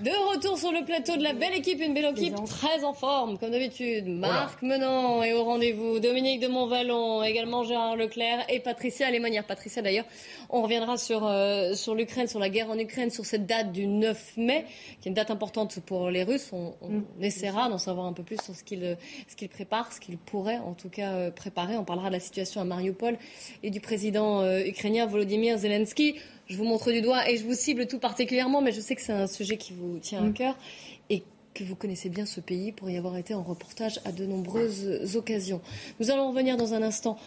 [0.03, 3.37] De retour sur le plateau de la belle équipe, une belle équipe très en forme,
[3.37, 4.07] comme d'habitude.
[4.07, 9.43] Marc Menant est au rendez-vous, Dominique de Montvalon, également Gérard Leclerc et Patricia Lémonière.
[9.43, 10.05] Patricia, d'ailleurs,
[10.49, 13.87] on reviendra sur, euh, sur l'Ukraine, sur la guerre en Ukraine, sur cette date du
[13.87, 14.65] 9 mai,
[15.01, 16.51] qui est une date importante pour les Russes.
[16.53, 17.03] On, mm.
[17.21, 20.75] essaiera d'en savoir un peu plus sur ce qu'ils ce préparent, ce qu'ils pourraient en
[20.75, 21.75] tout cas euh, préparer.
[21.75, 23.17] On parlera de la situation à Mariupol
[23.63, 26.15] et du président euh, ukrainien Volodymyr Zelensky
[26.49, 29.01] je vous montre du doigt et je vous cible tout particulièrement, mais je sais que
[29.01, 30.33] c'est un sujet qui vous tient à mm.
[30.33, 30.57] cœur
[31.09, 34.25] et que vous connaissez bien ce pays pour y avoir été en reportage à de
[34.25, 35.61] nombreuses occasions.
[35.99, 37.17] Nous allons revenir dans un instant,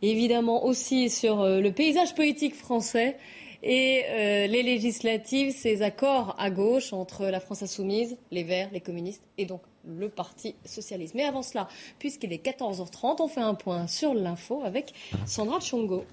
[0.00, 3.16] évidemment aussi sur euh, le paysage politique français
[3.62, 8.80] et euh, les législatives, ces accords à gauche entre la France insoumise, les Verts, les
[8.80, 11.14] communistes et donc le Parti socialiste.
[11.14, 14.92] Mais avant cela, puisqu'il est 14h30, on fait un point sur l'info avec
[15.26, 16.04] Sandra Chongo.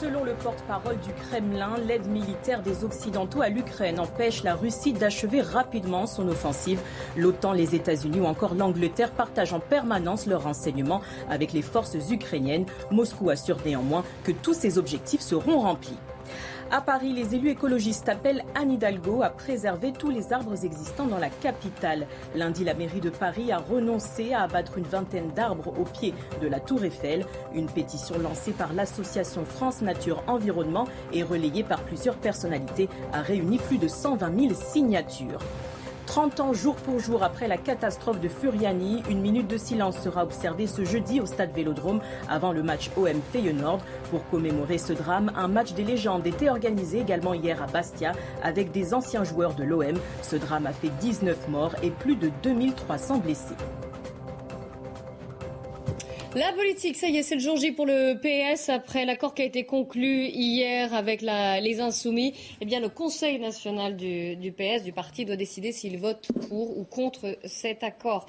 [0.00, 5.40] Selon le porte-parole du Kremlin, l'aide militaire des Occidentaux à l'Ukraine empêche la Russie d'achever
[5.40, 6.80] rapidement son offensive.
[7.16, 12.66] L'OTAN, les États-Unis ou encore l'Angleterre partagent en permanence leurs renseignements avec les forces ukrainiennes.
[12.90, 15.98] Moscou assure néanmoins que tous ces objectifs seront remplis.
[16.70, 21.18] À Paris, les élus écologistes appellent Anne Hidalgo à préserver tous les arbres existants dans
[21.18, 22.06] la capitale.
[22.34, 26.48] Lundi, la mairie de Paris a renoncé à abattre une vingtaine d'arbres au pied de
[26.48, 27.26] la Tour Eiffel.
[27.54, 33.58] Une pétition lancée par l'association France Nature Environnement et relayée par plusieurs personnalités a réuni
[33.58, 35.40] plus de 120 000 signatures.
[36.06, 40.22] 30 ans jour pour jour après la catastrophe de Furiani, une minute de silence sera
[40.22, 43.80] observée ce jeudi au stade Vélodrome avant le match OM Feyenoord.
[44.10, 48.12] Pour commémorer ce drame, un match des légendes était organisé également hier à Bastia
[48.42, 49.98] avec des anciens joueurs de l'OM.
[50.22, 53.56] Ce drame a fait 19 morts et plus de 2300 blessés.
[56.36, 58.68] La politique, ça y est, c'est le jour J pour le PS.
[58.68, 63.96] Après l'accord qui a été conclu hier avec les Insoumis, eh bien, le Conseil national
[63.96, 68.26] du, PS, du parti, doit décider s'il vote pour ou contre cet accord.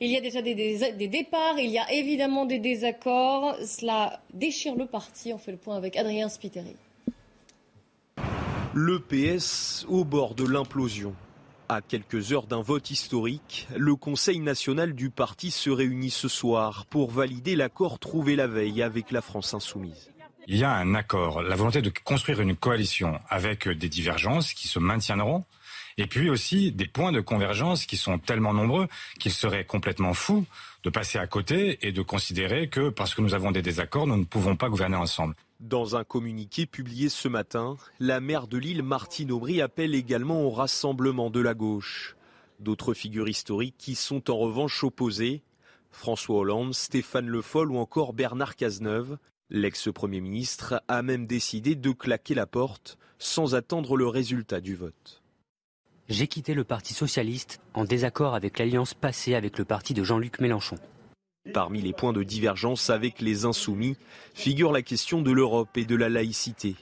[0.00, 3.54] Il y a déjà des, des, départs, il y a évidemment des désaccords.
[3.64, 5.32] Cela déchire le parti.
[5.32, 6.74] On fait le point avec Adrien Spiteri.
[8.74, 11.14] Le PS au bord de l'implosion.
[11.68, 16.84] À quelques heures d'un vote historique, le Conseil national du parti se réunit ce soir
[16.86, 20.10] pour valider l'accord trouvé la veille avec la France insoumise.
[20.46, 24.68] Il y a un accord, la volonté de construire une coalition avec des divergences qui
[24.68, 25.44] se maintiendront,
[25.96, 28.86] et puis aussi des points de convergence qui sont tellement nombreux
[29.18, 30.44] qu'il serait complètement fou
[30.82, 34.18] de passer à côté et de considérer que parce que nous avons des désaccords, nous
[34.18, 35.34] ne pouvons pas gouverner ensemble.
[35.60, 40.50] Dans un communiqué publié ce matin, la maire de Lille, Martine Aubry, appelle également au
[40.50, 42.16] rassemblement de la gauche.
[42.60, 45.42] D'autres figures historiques qui sont en revanche opposées,
[45.90, 49.16] François Hollande, Stéphane Le Foll ou encore Bernard Cazeneuve.
[49.48, 55.22] L'ex-premier ministre a même décidé de claquer la porte sans attendre le résultat du vote.
[56.08, 60.40] J'ai quitté le Parti socialiste en désaccord avec l'alliance passée avec le parti de Jean-Luc
[60.40, 60.76] Mélenchon.
[61.52, 63.96] Parmi les points de divergence avec les insoumis
[64.32, 66.74] figure la question de l'Europe et de la laïcité.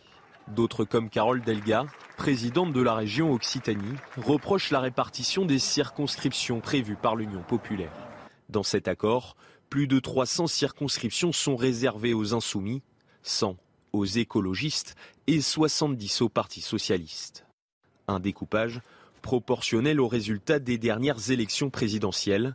[0.48, 6.96] D'autres comme Carole Delga, présidente de la région Occitanie, reprochent la répartition des circonscriptions prévues
[6.96, 7.92] par l'Union populaire.
[8.48, 9.36] Dans cet accord,
[9.68, 12.82] plus de 300 circonscriptions sont réservées aux insoumis,
[13.22, 13.56] 100
[13.92, 14.94] aux écologistes
[15.26, 17.46] et 70 au Parti socialiste.
[18.06, 18.80] Un découpage
[19.22, 22.54] proportionnel aux résultats des dernières élections présidentielles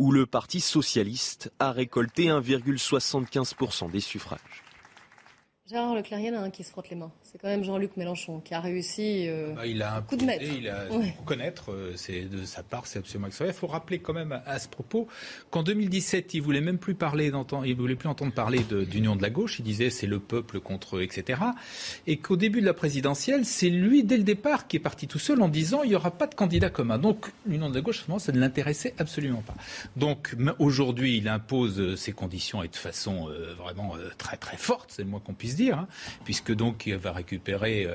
[0.00, 4.64] où le Parti socialiste a récolté 1,75% des suffrages.
[5.66, 7.12] Gérard Leclerc, il y en a un qui se frotte les mains.
[7.30, 10.24] C'est quand même Jean-Luc Mélenchon qui a réussi euh, bah, il a un coup de
[10.24, 10.44] maître.
[10.44, 10.86] Il a
[11.24, 13.56] connaître, euh, c'est de sa part, c'est absolument extraordinaire.
[13.56, 15.06] Il faut rappeler quand même à, ce propos
[15.50, 17.30] qu'en 2017, il voulait même plus parler,
[17.64, 19.60] il voulait plus entendre parler d'union de, la gauche.
[19.60, 21.40] Il disait c'est le peuple contre eux, etc.
[22.08, 25.20] Et qu'au début de la présidentielle, c'est lui dès le départ qui est parti tout
[25.20, 26.98] seul en disant il n'y aura pas de candidat commun.
[26.98, 29.54] Donc l'union de la gauche, ça ne l'intéressait absolument pas.
[29.94, 35.02] Donc aujourd'hui, il impose ses conditions et de façon euh, vraiment très très forte, c'est
[35.02, 35.88] le moins qu'on puisse dire dire, hein,
[36.24, 37.88] puisque donc il va récupérer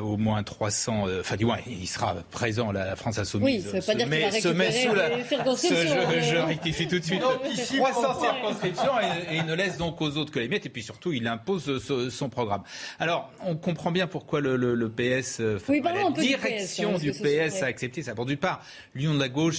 [0.00, 1.06] au moins 300.
[1.20, 3.64] Enfin, du moins, il sera présent à la France Insoumise.
[3.66, 5.24] Oui, ça veut pas dire qu'il va récupérer sous la...
[5.24, 6.10] circonscriptions.
[6.10, 7.20] Je, je, rectifie tout de suite.
[7.20, 8.92] 300 circonscriptions
[9.30, 10.66] et, il ne laisse donc aux autres que les miettes.
[10.66, 12.62] Et puis surtout, il impose son programme.
[12.98, 17.62] Alors, on comprend bien pourquoi le, le, PS, oui, la direction du PS, du PS
[17.62, 18.14] a accepté ça.
[18.14, 19.56] Pour d'une part, l'union de la gauche,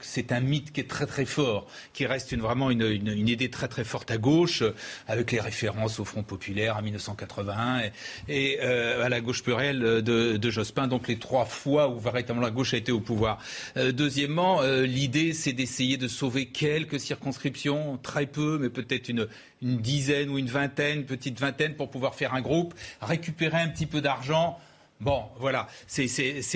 [0.00, 3.50] c'est un mythe qui est très très fort, qui reste une, vraiment une, une, idée
[3.50, 4.62] très très forte à gauche,
[5.08, 7.92] avec les références au Front populaire à 1981 et,
[8.28, 12.52] et euh, à la gauche plurielle de, Jospin, donc les trois fois où véritablement la
[12.52, 13.38] gauche a été au pouvoir.
[13.76, 19.26] Euh, deuxièmement, euh, l'idée, c'est d'essayer de sauver quelques circonscriptions, très peu, mais peut-être une,
[19.62, 24.00] dizaine ou une vingtaine, petite vingtaine, pour pouvoir faire un groupe, récupérer un petit peu
[24.00, 24.58] d'argent
[24.98, 26.06] Bon, voilà, c'est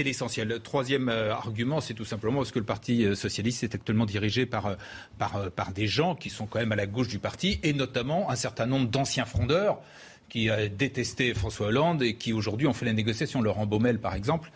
[0.02, 0.48] l'essentiel.
[0.48, 4.76] Le troisième argument, c'est tout simplement parce que le Parti socialiste est actuellement dirigé par,
[5.18, 8.30] par, par, des gens qui sont quand même à la gauche du parti, et notamment
[8.30, 9.82] un certain nombre d'anciens frondeurs
[10.30, 13.42] qui a détesté François Hollande et qui aujourd'hui ont fait la négociation.
[13.42, 14.50] Laurent Baumel, par exemple,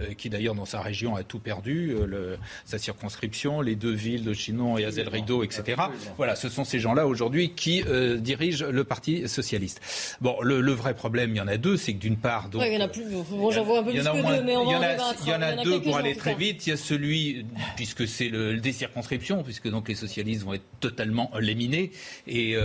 [0.00, 4.24] euh, qui d'ailleurs dans sa région a tout perdu, euh, sa circonscription, les deux villes
[4.24, 5.82] de Chinon et Azel Rideau, etc.
[6.16, 9.80] Voilà, ce sont ces gens-là aujourd'hui qui euh, dirigent le Parti socialiste.
[10.20, 12.72] Bon, le, vrai problème, il y en a deux, c'est que d'une part, donc, il
[12.72, 13.04] y en a plus.
[13.30, 15.28] Bon, j'en vois un peu plus que deux, mais on il y en a, il
[15.28, 16.66] y en a, deux pour aller très vite.
[16.66, 17.44] Il y a celui,
[17.76, 21.90] puisque c'est le, des circonscriptions, puisque donc les socialistes vont être totalement éliminés.
[22.26, 22.56] Et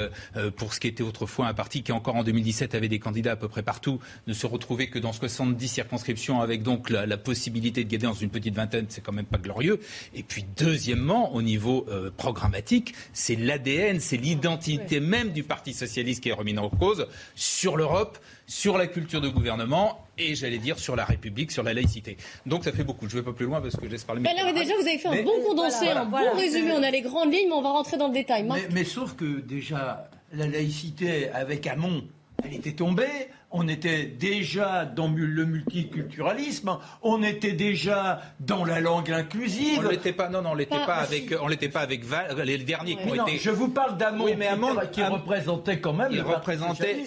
[0.55, 2.23] pour ce qui était autrefois un parti qui encore en
[2.53, 6.41] 2017 avait des candidats à peu près partout, ne se retrouvait que dans 70 circonscriptions
[6.41, 9.37] avec donc la la possibilité de gagner dans une petite vingtaine, c'est quand même pas
[9.37, 9.79] glorieux.
[10.15, 16.23] Et puis deuxièmement, au niveau euh, programmatique, c'est l'ADN, c'est l'identité même du Parti socialiste
[16.23, 20.79] qui est remis en cause sur l'Europe, sur la culture de gouvernement et j'allais dire
[20.79, 22.17] sur la République, sur la laïcité.
[22.45, 23.07] Donc ça fait beaucoup.
[23.09, 24.21] Je ne vais pas plus loin parce que je laisse parler.
[24.21, 26.71] Là, déjà, vous avez fait un bon condensé, un bon résumé.
[26.71, 28.43] On a les grandes lignes, mais on va rentrer dans le détail.
[28.43, 32.03] Mais, mais, sauf que déjà, la laïcité avec Hamon,
[32.43, 39.11] elle était tombée on était déjà dans le multiculturalisme, on était déjà dans la langue
[39.11, 39.83] inclusive.
[39.85, 42.03] On l'était pas, non, non, on l'était pas, avec, on l'était pas avec
[42.43, 43.37] les derniers qui ont été.
[43.37, 44.49] Je vous parle d'Amon, oui, mais
[44.91, 46.11] qui, représentait quand même.
[46.11, 47.03] Il représentait.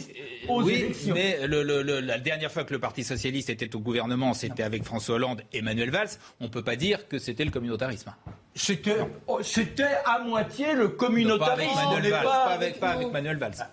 [0.48, 5.16] oui, mais la dernière fois que le Parti socialiste était au gouvernement, c'était avec François
[5.16, 6.10] Hollande et Manuel Valls.
[6.40, 8.14] On peut pas dire que c'était le communautarisme.
[8.54, 8.98] C'était,
[9.42, 11.74] c'était à moitié le communautarisme.
[11.74, 12.24] pas avec Manuel Valls.
[12.24, 13.66] Pas avec, pas avec Manuel Valls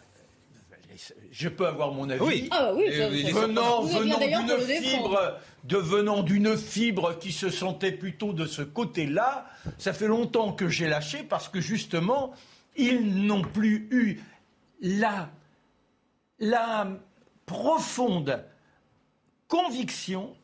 [1.34, 2.22] je peux avoir mon avis.
[2.22, 2.48] Oui.
[2.52, 2.88] Ah oui,
[3.32, 9.48] venant, d'une fibre, devenant d'une fibre qui se sentait plutôt de ce côté-là,
[9.80, 12.34] ça fait longtemps que j'ai lâché parce que justement,
[12.78, 14.22] ils n'ont plus eu
[14.80, 15.30] la,
[16.38, 16.88] la
[17.48, 18.46] profonde
[19.48, 20.36] conviction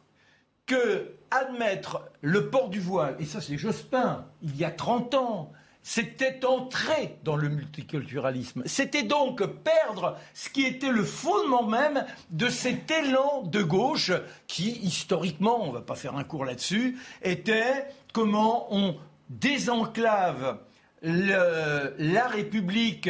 [0.65, 5.51] que admettre le port du voile, et ça c'est Jospin, il y a 30 ans,
[5.89, 8.61] c'était entrer dans le multiculturalisme.
[8.67, 14.11] C'était donc perdre ce qui était le fondement même de cet élan de gauche
[14.45, 18.97] qui, historiquement, on ne va pas faire un cours là-dessus, était comment on
[19.29, 20.59] désenclave
[21.01, 23.09] la République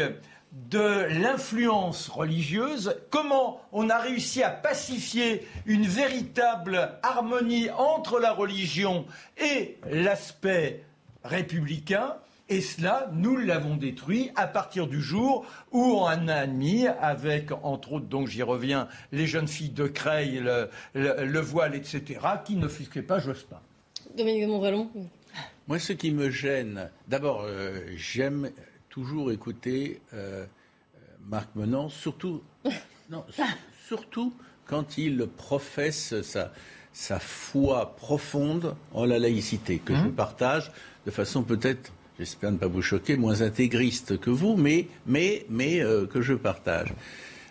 [0.53, 9.05] de l'influence religieuse, comment on a réussi à pacifier une véritable harmonie entre la religion
[9.37, 10.85] et l'aspect
[11.25, 12.15] républicain,
[12.49, 17.93] et cela, nous l'avons détruit à partir du jour où on a admis, avec, entre
[17.93, 20.43] autres, donc j'y reviens, les jeunes filles de Creil,
[20.95, 23.59] le, voile, etc., qui ne fusquaient pas Jospin.
[24.17, 24.89] Dominique de Montvalon
[25.67, 28.49] Moi, ce qui me gêne, d'abord, euh, j'aime
[28.89, 30.45] toujours écouter euh,
[31.27, 32.41] Marc Menant, surtout,
[33.11, 33.23] non,
[33.87, 34.33] surtout
[34.65, 36.51] quand il professe sa,
[36.93, 40.13] sa foi profonde en la laïcité, que je mmh.
[40.13, 40.71] partage
[41.05, 44.87] de façon peut-être j'espère ne pas vous choquer, moins intégriste que vous, mais,
[45.57, 46.93] euh, que je partage.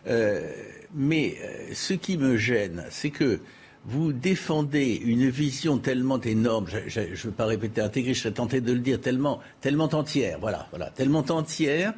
[0.07, 0.52] Euh,
[0.94, 3.40] mais euh, ce qui me gêne, c'est que
[3.87, 8.61] vous défendez une vision tellement énorme, je ne veux pas répéter intégriste, je serais tenté
[8.61, 11.94] de le dire, tellement, tellement entière, voilà, voilà, tellement entière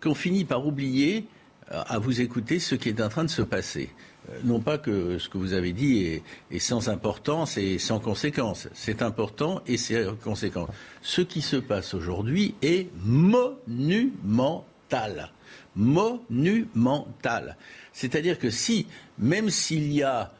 [0.00, 1.26] qu'on finit par oublier,
[1.68, 3.88] à vous écouter, ce qui est en train de se passer.
[4.30, 8.68] Euh, non pas que ce que vous avez dit est, sans importance et sans conséquence.
[8.72, 10.68] C'est important et c'est conséquent.
[11.00, 14.62] Ce qui se passe aujourd'hui est monumental.
[15.74, 17.56] Monumental.
[17.92, 18.86] C'est-à-dire que si,
[19.18, 20.32] même s'il y a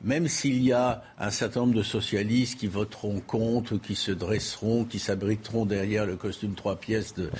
[0.00, 4.84] même s'il y a un certain nombre de socialistes qui voteront contre, qui se dresseront,
[4.84, 7.32] qui s'abriteront derrière le costume trois pièces de,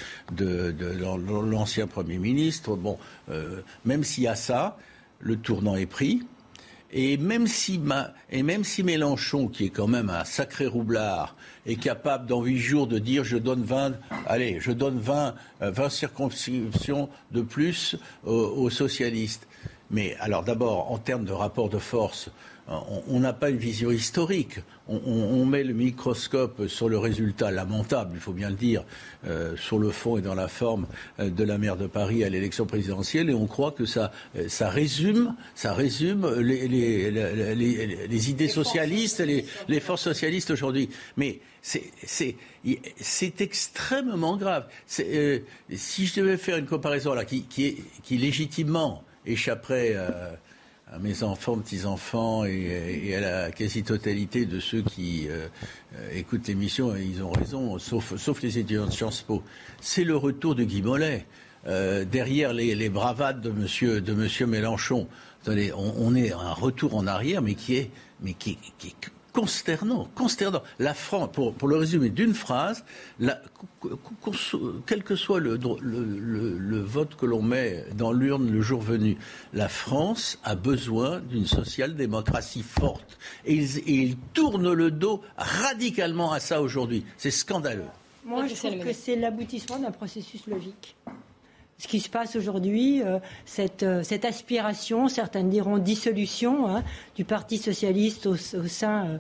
[1.48, 2.76] l'ancien Premier ministre,
[3.30, 4.76] euh, même s'il y a ça,
[5.20, 6.22] le tournant est pris.
[6.90, 7.80] Et même, si
[8.30, 12.58] et même si Mélenchon, qui est quand même un sacré roublard, est capable dans huit
[12.58, 13.92] jours de dire je donne 20,
[14.26, 19.46] allez, je donne 20, 20 euh, circonscriptions de plus aux, socialistes,
[19.90, 22.30] Mais alors d'abord, en termes de rapport de force,
[22.68, 24.60] on n'a pas une vision historique.
[24.88, 28.84] On, met le microscope sur le résultat lamentable, il faut bien le dire,
[29.26, 30.86] euh, sur le fond et dans la forme
[31.20, 34.48] euh, de la maire de Paris à l'élection présidentielle, et on croit que ça, euh,
[34.48, 40.88] ça résume, ça résume les, les, idées socialistes, les, les forces socialistes aujourd'hui.
[41.18, 44.68] Mais c'est extrêmement grave.
[44.86, 49.94] si je devais faire une comparaison là, qui, qui, qui légitimement échapperait
[50.92, 55.46] à mes enfants, petits-enfants et, à la quasi-totalité de ceux qui euh,
[55.96, 59.42] euh, écoutent l'émission, et ils ont raison, sauf, sauf les étudiants de Sciences Po,
[59.80, 61.26] c'est le retour de Guy Mollet.
[61.66, 65.08] Euh, derrière les, bravades de monsieur, de monsieur Mélenchon,
[65.46, 67.90] on, est un retour en arrière, mais qui est,
[68.22, 68.94] mais qui, qui,
[69.32, 70.62] consternant, consternant.
[70.78, 72.84] La France, pour, pour le résumer d'une phrase,
[73.20, 73.40] la,
[74.86, 79.16] quel que soit le, le, vote que l'on met dans l'urne le jour venu,
[79.52, 83.18] la France a besoin d'une social-démocratie forte.
[83.44, 87.04] Et ils, tournent le dos radicalement à ça aujourd'hui.
[87.16, 87.84] C'est scandaleux.
[88.24, 90.96] Moi, je trouve que c'est l'aboutissement d'un processus logique
[91.78, 96.82] ce qui se passe aujourd'hui, euh, cette, euh, cette, aspiration, certains diront dissolution, hein,
[97.14, 99.18] du Parti socialiste au, sein euh,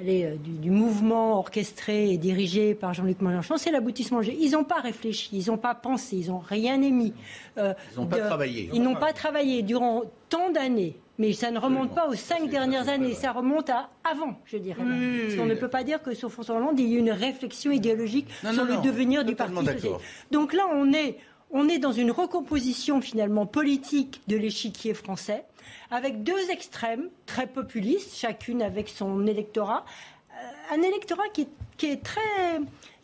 [0.00, 4.20] allez, du, mouvement orchestré et dirigé par Jean-Luc Mélenchon, c'est l'aboutissement.
[4.20, 7.14] Ils n'ont pas réfléchi, ils n'ont pas pensé, ils n'ont rien émis.
[7.56, 8.70] ils n'ont pas travaillé.
[8.74, 10.96] Ils n'ont pas travaillé durant tant d'années.
[11.18, 14.82] Mais ça ne remonte pas aux cinq dernières années, ça remonte à avant, je dirais.
[14.82, 17.12] Parce qu'on ne peut pas dire que sur François Hollande, il y a eu une
[17.12, 19.88] réflexion idéologique sur le devenir du Parti socialiste.
[20.30, 21.18] Donc là, on est
[21.52, 25.44] on est dans une recomposition finalement politique de l'échiquier français,
[25.90, 29.84] avec deux extrêmes très populistes, chacune avec son électorat.
[30.32, 31.42] Euh, un électorat qui
[31.82, 32.20] est, très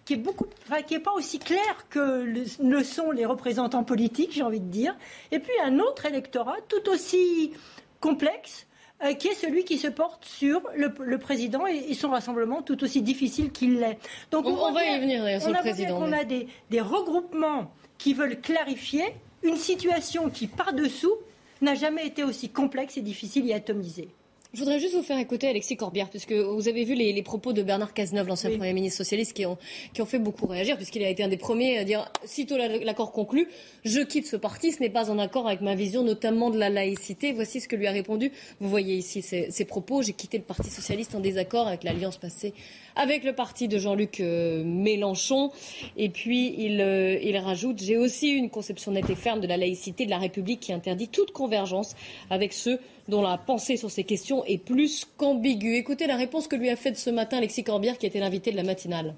[0.06, 0.46] qui est beaucoup,
[0.86, 2.24] qui est pas aussi clair que
[2.60, 4.96] le, sont les représentants politiques, j'ai envie de dire.
[5.30, 7.52] Et puis un autre électorat tout aussi
[8.00, 8.66] complexe,
[9.04, 13.02] euh, qui est celui qui se porte sur le, président et, son rassemblement tout aussi
[13.02, 13.98] difficile qu'il l'est.
[14.30, 15.98] Donc on, va y venir sur le président.
[16.00, 19.04] On a des, des regroupements qui veulent clarifier
[19.42, 21.14] une situation qui, par-dessous,
[21.60, 24.08] n'a jamais été aussi complexe et difficile et atomisée.
[24.54, 27.62] Je voudrais juste vous faire écouter Alexis Corbière, puisque vous avez vu les, propos de
[27.62, 29.58] Bernard Cazeneuve, l'ancien Premier ministre socialiste, qui ont,
[29.92, 33.12] qui ont fait beaucoup réagir, puisqu'il a été un des premiers à dire, sitôt l'accord
[33.12, 33.46] conclu,
[33.84, 36.70] je quitte ce parti, ce n'est pas en accord avec ma vision, notamment de la
[36.70, 37.32] laïcité.
[37.32, 38.32] Voici ce que lui a répondu.
[38.58, 40.00] Vous voyez ici ses, propos.
[40.00, 42.54] J'ai quitté le Parti socialiste en désaccord avec l'alliance passée
[42.96, 45.52] avec le parti de Jean-Luc euh, Mélenchon.
[45.96, 49.56] Et puis, il, euh, il rajoute, j'ai aussi une conception nette et ferme de la
[49.56, 51.94] laïcité de la République qui interdit toute convergence
[52.28, 55.76] avec ceux dont la pensée sur ces questions est plus qu'ambiguë.
[55.76, 58.56] Écoutez la réponse que lui a faite ce matin Alexis Corbière, qui était l'invité de
[58.56, 59.14] la matinale.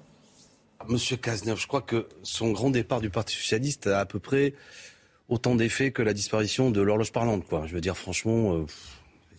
[0.87, 4.53] Monsieur Cazeneuve, je crois que son grand départ du Parti socialiste a à peu près
[5.29, 7.45] autant d'effets que la disparition de l'horloge parlante.
[7.45, 7.65] Quoi.
[7.67, 8.65] Je veux dire, franchement, euh,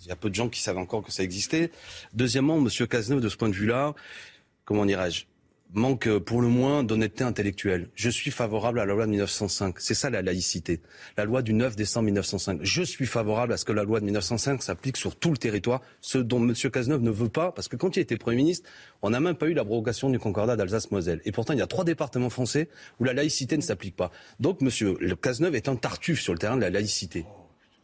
[0.03, 1.71] il y a peu de gens qui savent encore que ça existait.
[2.13, 3.95] Deuxièmement, Monsieur Cazeneuve, de ce point de vue-là,
[4.65, 5.25] comment dirais-je,
[5.75, 7.89] manque euh, pour le moins d'honnêteté intellectuelle.
[7.95, 9.77] Je suis favorable à la loi de 1905.
[9.79, 10.81] C'est ça la laïcité.
[11.17, 12.61] La loi du 9 décembre 1905.
[12.63, 15.81] Je suis favorable à ce que la loi de 1905 s'applique sur tout le territoire,
[16.01, 16.55] ce dont M.
[16.71, 18.69] Cazeneuve ne veut pas, parce que quand il était Premier ministre,
[19.03, 21.21] on n'a même pas eu l'abrogation du concordat d'Alsace-Moselle.
[21.25, 22.69] Et pourtant, il y a trois départements français
[23.01, 24.11] où la laïcité ne s'applique pas.
[24.41, 24.71] Donc, M.
[25.17, 27.25] Cazeneuve est un tartuffe sur le terrain de la laïcité.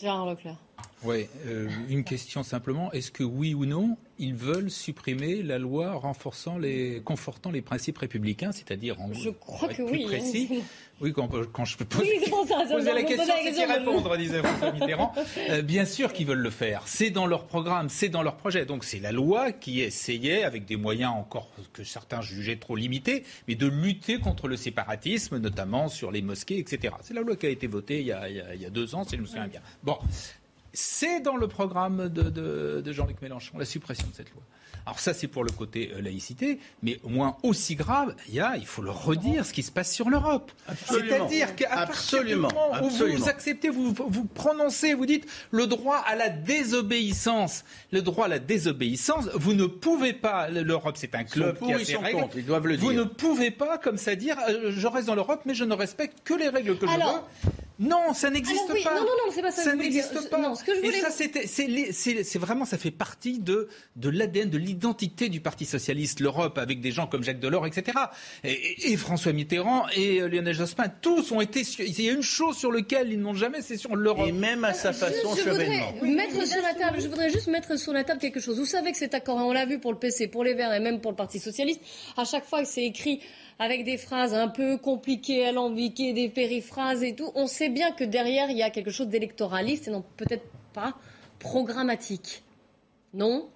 [0.00, 0.67] Leclerc.
[1.04, 2.90] Oui, euh, une question simplement.
[2.92, 7.98] Est-ce que oui ou non, ils veulent supprimer la loi renforçant les, confortant les principes
[7.98, 10.04] républicains, c'est-à-dire en Je crois que oui.
[10.04, 10.08] Hein.
[10.08, 10.62] Précis.
[11.00, 15.14] Oui, quand, quand, je peux poser, poser la question, c'est y répondre, disait François Mitterrand.
[15.50, 16.82] Euh, bien sûr qu'ils veulent le faire.
[16.86, 18.64] C'est dans leur programme, c'est dans leur projet.
[18.64, 23.22] Donc c'est la loi qui essayait, avec des moyens encore que certains jugeaient trop limités,
[23.46, 26.94] mais de lutter contre le séparatisme, notamment sur les mosquées, etc.
[27.02, 29.04] C'est la loi qui a été votée il y a, il y a deux ans,
[29.04, 29.60] si je me souviens bien.
[29.84, 29.98] Bon,
[30.72, 34.42] c'est dans le programme de, Jean-Luc Mélenchon, la suppression de cette loi.
[34.88, 38.40] Alors ça, c'est pour le côté euh, laïcité, mais au moins aussi grave, il y
[38.40, 40.50] a, il faut le redire, ce qui se passe sur l'Europe.
[40.86, 45.98] C'est-à-dire qu'à partir du moment où vous acceptez, vous, vous prononcez, vous dites le droit
[46.06, 51.24] à la désobéissance, le droit à la désobéissance, vous ne pouvez pas, l'Europe c'est un
[51.24, 54.38] club qui a ses règles, ils doivent le vous ne pouvez pas comme ça dire,
[54.48, 57.52] euh, je reste dans l'Europe, mais je ne respecte que les règles que je veux.
[57.78, 58.94] Non, ça n'existe pas.
[58.94, 59.62] Non, non, non, c'est pas ça.
[59.62, 60.54] Ça n'existe pas.
[60.56, 60.98] ce que je voulais...
[60.98, 66.20] Et ça, c'est vraiment, ça fait partie de, de l'ADN, de l'identité du Parti socialiste,
[66.20, 67.98] l'Europe, avec des gens comme Jacques Delors, etc.
[68.44, 71.62] Et, François Mitterrand et euh, Lionel Jospin, tous ont été.
[71.80, 74.28] Il y a une chose sur laquelle ils n'ont jamais, c'est sur l'Europe.
[74.28, 77.00] Et même à sa façon, je, voudrais mettre sur la table.
[77.00, 78.58] Je voudrais juste mettre sur la table quelque chose.
[78.58, 80.80] Vous savez que cet accord, on l'a vu pour le PC, pour les Verts et
[80.80, 81.80] même pour le Parti socialiste.
[82.16, 83.20] À chaque fois que c'est écrit
[83.58, 88.04] avec des phrases un peu compliquées, alambiquées, des périphrases et tout, on sait bien que
[88.04, 90.94] derrière, il y a quelque chose d'électoraliste et non peut-être pas
[91.40, 92.42] programmatique.
[93.14, 93.48] Non?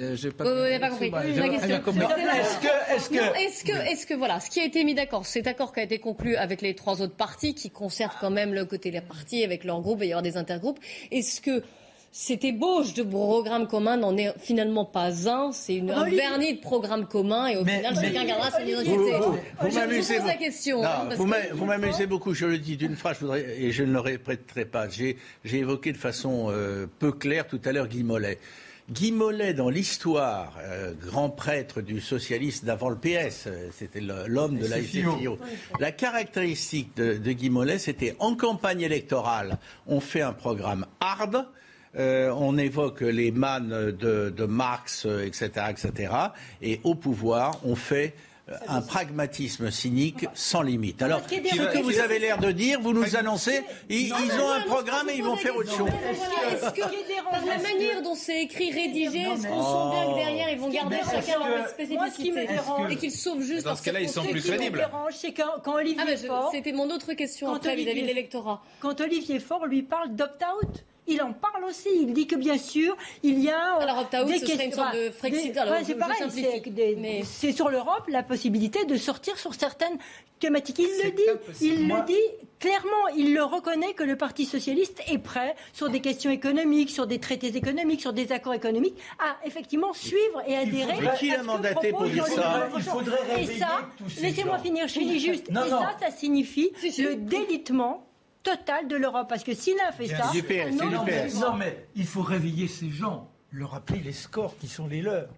[0.00, 1.08] Euh, pas, pas compris.
[1.08, 5.26] Est-ce que, est-ce que, est-ce que, est-ce que, voilà, ce qui a été mis d'accord,
[5.26, 8.54] cet accord qui a été conclu avec les trois autres partis, qui concerne quand même
[8.54, 10.78] le côté des partis avec leur groupe, et il y aura des intergroupes.
[11.10, 11.62] Est-ce que
[12.10, 15.52] cette ébauche de programme commun n'en est finalement pas un.
[15.52, 19.12] C'est une, un vernis de programme commun et au final, chacun gardera son identité.
[19.20, 20.84] Vous, vous, m'amusez la question.
[20.84, 21.08] Hein,
[21.54, 22.34] vous m'amusez beaucoup.
[22.34, 24.88] Je le dis d'une phrase, je voudrais, et je ne le répéterai pas.
[24.88, 28.38] J'ai évoqué de façon euh, peu claire tout à l'heure Guy Mollet.
[28.90, 34.56] Guy Mollet, dans l'histoire, euh, grand prêtre du socialiste d'avant le PS, euh, c'était l'homme
[34.56, 35.38] de la SFIO.
[35.78, 41.46] La caractéristique de, de Guy Mollet, c'était en campagne électorale, on fait un programme hard,
[41.98, 46.12] euh, on évoque les mannes de, Marx, etc., etc.
[46.62, 48.27] Et au pouvoir, on fait euh,
[48.66, 51.02] un pragmatisme cynique sans limite.
[51.02, 55.08] Alors, ce que vous avez l'air de dire, vous nous annoncez, ils, ont un programme
[55.10, 55.88] et ils vont faire autre chose.
[55.88, 56.80] Est-ce que,
[57.30, 60.70] par la manière dont c'est écrit, rédigé, est-ce qu'on sent bien que derrière, ils vont
[60.70, 62.48] garder chacun leur spécificité
[62.90, 64.88] et qu'ils sauvent juste Dans ce cas-là, ils sont plus crédibles.
[65.10, 66.50] C'est quand, Olivier ah, Faure...
[66.52, 68.62] C'était mon autre question après vis-à-vis de l'électorat.
[68.80, 71.88] Quand Olivier Faure lui parle d'opt-out il en parle aussi.
[72.00, 73.76] Il dit que bien sûr, il y a.
[73.76, 75.54] Euh, Alors, opt-out, ce serait une sorte de Frexit.
[75.84, 79.98] c'est pareil, c'est sur l'Europe la possibilité de sortir sur certaines
[80.38, 80.78] thématiques.
[80.78, 81.22] Il le dit,
[81.60, 82.14] il le dit
[82.58, 87.06] clairement, il le reconnaît que le Parti socialiste est prêt sur des questions économiques, sur
[87.06, 90.98] des traités économiques, sur des accords économiques, à effectivement suivre et adhérer.
[91.00, 93.88] Mais qui l'a mandaté pour dire ça Il faudrait Et ça,
[94.20, 95.48] laissez-moi finir, je finis juste.
[95.50, 98.07] et ça, ça signifie le délitement
[98.56, 99.28] total de l'Europe.
[99.28, 100.30] Parce que s'il a fait ça.
[101.40, 105.28] non, mais il faut réveiller ces gens, leur rappeler les scores qui sont les leurs.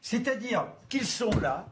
[0.00, 1.66] C'est-à-dire qu'ils sont là,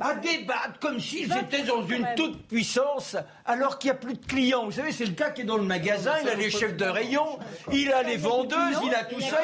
[0.00, 4.26] à débattre comme s'ils étaient dans une toute puissance alors qu'il n'y a plus de
[4.26, 4.64] clients.
[4.64, 6.84] Vous savez, c'est le cas qui est dans le magasin, il a les chefs de
[6.84, 7.38] rayon,
[7.72, 9.38] il a les vendeuses, il a tout ça.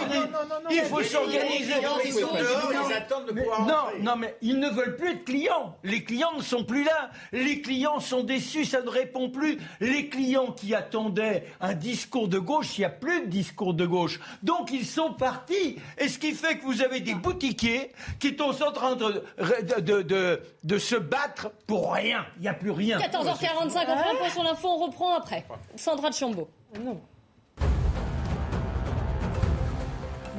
[0.70, 1.74] Il, faut s'organiser.
[3.66, 5.76] Non, non, mais ils ne veulent plus de clients.
[5.84, 7.10] Les clients ne sont plus là.
[7.32, 9.58] Les clients sont déçus, ça ne répond plus.
[9.80, 13.86] Les clients qui attendaient un discours de gauche, il n'y a plus de discours de
[13.86, 14.20] gauche.
[14.42, 15.76] Donc ils sont partis.
[15.98, 19.22] Et ce qui fait que vous avez des boutiquiers qui sont en train de,
[19.80, 20.40] de, de de
[20.78, 22.24] se battre pour rien.
[22.36, 22.98] Il n'y a plus rien.
[22.98, 25.44] 14h45, on un point sur l'info, on reprend après.
[25.76, 26.48] Sandra de Chambaud.
[26.80, 27.00] Non.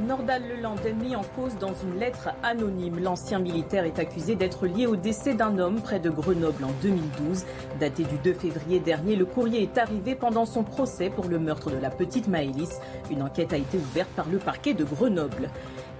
[0.08, 3.00] Nordal Leland est mis en cause dans une lettre anonyme.
[3.00, 7.46] L'ancien militaire est accusé d'être lié au décès d'un homme près de Grenoble en 2012.
[7.80, 11.70] Daté du 2 février dernier, le courrier est arrivé pendant son procès pour le meurtre
[11.70, 12.80] de la petite Maëlys.
[13.12, 15.50] Une enquête a été ouverte par le parquet de Grenoble.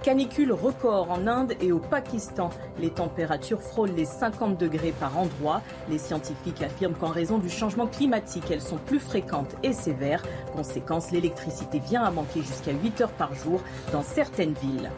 [0.04, 2.50] Canicule record en Inde et au Pakistan.
[2.78, 5.62] Les températures frôlent les 50 degrés par endroit.
[5.88, 10.22] Les scientifiques affirment qu'en raison du changement climatique, elles sont plus fréquentes et sévères.
[10.54, 14.90] Conséquence, l'électricité vient à manquer jusqu'à 8 heures par jour dans certaines villes.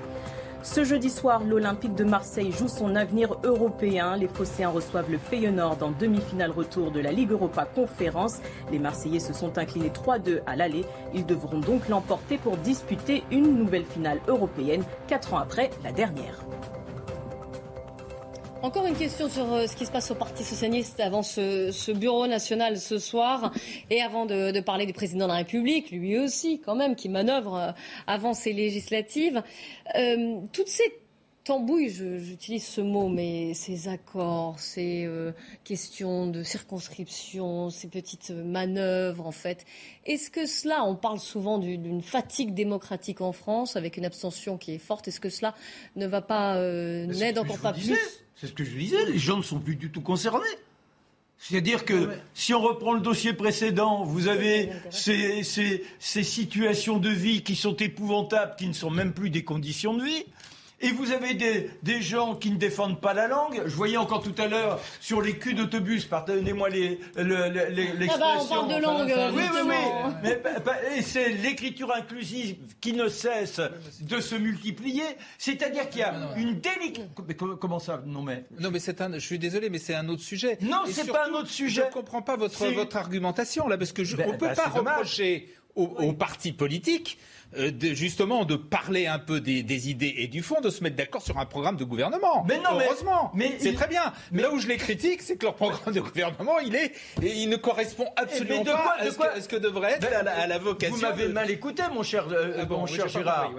[0.66, 4.16] Ce jeudi soir, l'Olympique de Marseille joue son avenir européen.
[4.16, 8.40] Les Phocéens reçoivent le Feyenoord en demi-finale retour de la Ligue Europa Conférence.
[8.72, 10.84] Les Marseillais se sont inclinés 3-2 à l'aller.
[11.14, 16.44] Ils devront donc l'emporter pour disputer une nouvelle finale européenne, quatre ans après la dernière.
[18.62, 22.26] Encore une question sur euh, ce qui se passe au Parti socialiste avant ce, bureau
[22.26, 23.52] national ce soir
[23.90, 27.54] et avant de, parler du président de la République, lui aussi quand même, qui manœuvre
[27.54, 27.72] euh,
[28.06, 29.42] avant ces législatives.
[29.94, 31.00] Euh, toutes ces
[31.44, 35.08] tambouilles, j'utilise ce mot, mais ces accords, ces
[35.62, 39.64] questions de circonscription, ces petites manœuvres, en fait.
[40.06, 44.74] Est-ce que cela, on parle souvent d'une fatigue démocratique en France avec une abstention qui
[44.74, 45.54] est forte, est-ce que cela
[45.94, 49.42] ne va pas n'aide encore pas plus c'est ce que je disais, les gens ne
[49.42, 50.44] sont plus du tout concernés.
[51.38, 57.42] C'est-à-dire que si on reprend le dossier précédent, vous avez ces, ces, situations de vie
[57.42, 60.24] qui sont épouvantables, qui ne sont même plus des conditions de vie.
[60.80, 63.62] Et vous avez des, des, gens qui ne défendent pas la langue.
[63.64, 68.12] Je voyais encore tout à l'heure sur les culs d'autobus, pardonnez-moi l'expression.
[68.12, 69.14] ah bah, on parle de langue.
[69.34, 70.12] oui, oui, oui.
[70.22, 73.60] Mais, bah, bah, c'est l'écriture inclusive qui ne cesse
[74.02, 75.04] de se multiplier.
[75.38, 76.60] C'est-à-dire qu'il y a une.
[77.58, 78.02] Comment ça?
[78.04, 78.44] Non mais.
[78.60, 79.14] Non mais c'est un.
[79.14, 80.58] Je suis désolé, mais c'est un autre sujet.
[80.60, 81.82] Non, c'est pas un autre sujet.
[81.82, 84.54] Je ne comprends pas votre votre argumentation là, parce que je, ben, on peut ben,
[84.54, 87.18] pas reprocher aux, aux partis politiques
[87.58, 91.22] euh, justement de parler un peu des, idées et du fond, de se mettre d'accord
[91.22, 92.44] sur un programme de gouvernement.
[92.48, 94.12] Mais non, heureusement, mais, c'est très bien.
[94.32, 96.92] Mais là où je les critique, c'est que leur programme de gouvernement, il est,
[97.22, 100.96] il ne correspond absolument pas à, ce que, devrait être à, la, vocation.
[100.96, 103.52] Vous m'avez mal écouté, mon cher, euh, ah mon cher Gérard.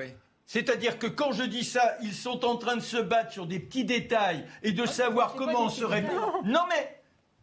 [0.46, 3.60] C'est-à-dire que quand je dis ça, ils sont en train de se battre sur des
[3.60, 6.04] petits détails et de savoir comment on serait.
[6.46, 6.97] Non mais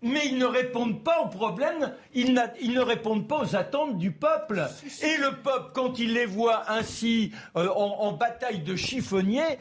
[0.04, 4.68] mais ils ne répondent pas aux problèmes, ils, ne répondent pas aux attentes du peuple.
[5.02, 9.58] Et le peuple, quand il les voit ainsi euh, en, bataille de chiffonniers,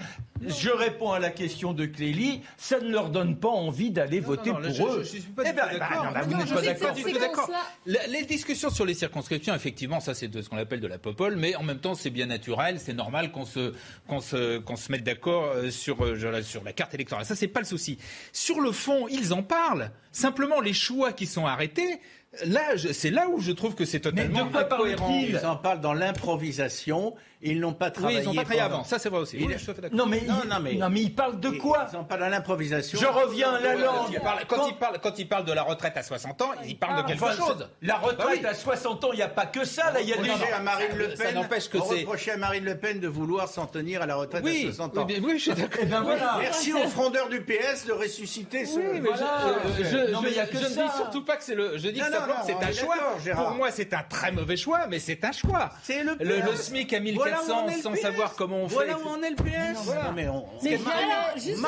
[0.48, 4.52] je réponds à la question de Clélie, ça ne leur donne pas envie d'aller voter
[4.52, 5.04] pour eux.
[5.04, 6.12] Je, suis pas eh ben, d'accord.
[6.14, 7.50] Bah, vous n'êtes pas d'accord
[7.86, 11.56] Les discussions sur les circonscriptions, effectivement, ça c'est ce qu'on appelle de la popole, mais
[11.56, 13.74] en même temps c'est bien naturel, c'est normal qu'on se,
[14.08, 17.26] qu'on se, qu'on se mette d'accord euh, sur, euh, sur la carte électorale.
[17.26, 17.98] Ça c'est pas le souci.
[18.32, 19.92] Sur le fond, ils en parlent.
[20.12, 22.00] Simplement, les choix qui sont arrêtés,
[22.46, 25.22] Là, c'est là où je trouve que c'est totalement incohérent.
[25.28, 27.14] Ils en parlent dans l'improvisation
[27.52, 28.20] ils n'ont pas travaillé.
[28.20, 28.84] Oui, ils n'ont pas travaillé avant.
[28.84, 29.38] Ça, c'est vrai aussi.
[29.92, 30.74] non, mais non, non, mais...
[30.76, 33.00] non, mais ils parlent de quoi Ils n'ont pas dans l'improvisation.
[33.00, 34.20] Je reviens à la langue.
[34.48, 37.02] Quand, ils parlent, quand ils parlent de la retraite à 60 ans, ils parlent de
[37.02, 37.70] ah, quelque chose.
[37.82, 39.92] La retraite bah à 60 ans, il n'y a pas que ça.
[39.92, 41.18] Là, il y a des à Marine Le Pen.
[41.18, 42.02] Ça n'empêche que c'est.
[42.02, 45.08] reprocher à Marine Le Pen de vouloir s'en tenir à la retraite à 60 ans.
[45.08, 45.80] Oui, je suis d'accord.
[45.82, 46.04] Eh ben
[46.40, 48.80] Merci aux frondeurs du PS de ressusciter ce.
[48.80, 50.68] Non, mais il y a que ça.
[50.70, 51.78] Je ne dis surtout pas que c'est le.
[51.78, 52.06] Je dis que
[52.46, 52.96] c'est un choix.
[53.36, 55.70] Pour moi, c'est un très mauvais choix, mais c'est un choix.
[55.84, 56.16] C'est le.
[56.20, 58.76] Le SMIC à 1400 sans savoir voir comment on fait.
[58.76, 59.84] Voilà où on est le PS.
[59.86, 60.12] Voilà.
[60.16, 60.78] Mais, on, mais
[61.38, 61.60] juste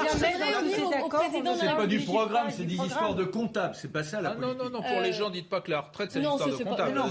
[1.60, 3.76] C'est pas du programme, c'est des histoires de comptables.
[3.76, 4.58] C'est pas ça la politique.
[4.58, 4.82] Non, non, non.
[4.82, 7.02] Pour les gens, dites pas que la retraite, c'est une histoire de comptable.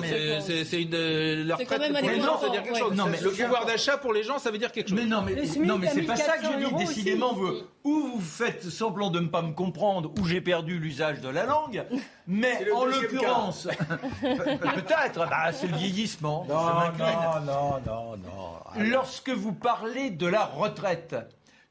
[0.44, 2.92] C'est une la retraite pour les gens, ça veut dire quelque chose.
[3.22, 4.98] Le pouvoir d'achat pour les gens, ça veut dire quelque chose.
[4.98, 5.34] Mais non, mais
[5.64, 6.74] non, mais c'est pas ça que je dis.
[6.74, 7.52] Décidément, vous
[7.84, 11.44] ou vous faites semblant de ne pas me comprendre, ou j'ai perdu l'usage de la
[11.44, 11.84] langue.
[12.26, 13.68] Mais en l'occurrence,
[14.20, 16.46] peut-être, bah, c'est le vieillissement.
[16.48, 16.64] Non,
[16.98, 18.82] non, non, non, non.
[18.90, 21.14] Lorsque vous parlez de la retraite,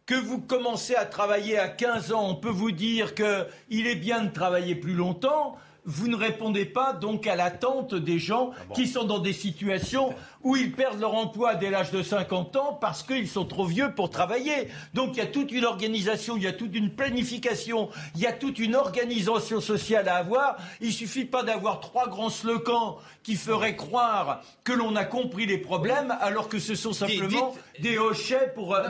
[0.05, 4.23] que vous commencez à travailler à 15 ans, on peut vous dire qu'il est bien
[4.23, 8.87] de travailler plus longtemps vous ne répondez pas donc à l'attente des gens ah qui
[8.87, 13.03] sont dans des situations où ils perdent leur emploi dès l'âge de 50 ans parce
[13.03, 14.67] qu'ils sont trop vieux pour travailler.
[14.93, 18.27] Donc il y a toute une organisation, il y a toute une planification, il y
[18.27, 20.57] a toute une organisation sociale à avoir.
[20.81, 25.57] Il suffit pas d'avoir trois grands slogans qui feraient croire que l'on a compris les
[25.57, 28.81] problèmes alors que ce sont simplement des hochets pour, euh,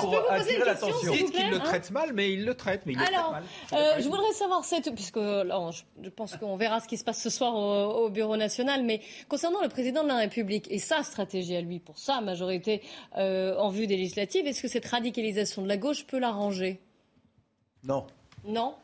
[0.00, 1.12] pour, euh, attirer l'attention.
[1.12, 2.82] Dites qu'il le hein traite mal, mais il le traite.
[2.86, 3.44] Mais il alors, le mal.
[3.72, 5.70] Euh, je voudrais savoir cette, puisque là,
[6.02, 9.62] je pense qu'on verra ce qui se passe ce soir au, Bureau national, mais concernant
[9.62, 12.82] le président de la République et sa stratégie à lui pour sa majorité
[13.16, 16.80] euh, en vue des législatives, est-ce que cette radicalisation de la gauche peut l'arranger?
[17.84, 18.06] Non.
[18.44, 18.74] Non?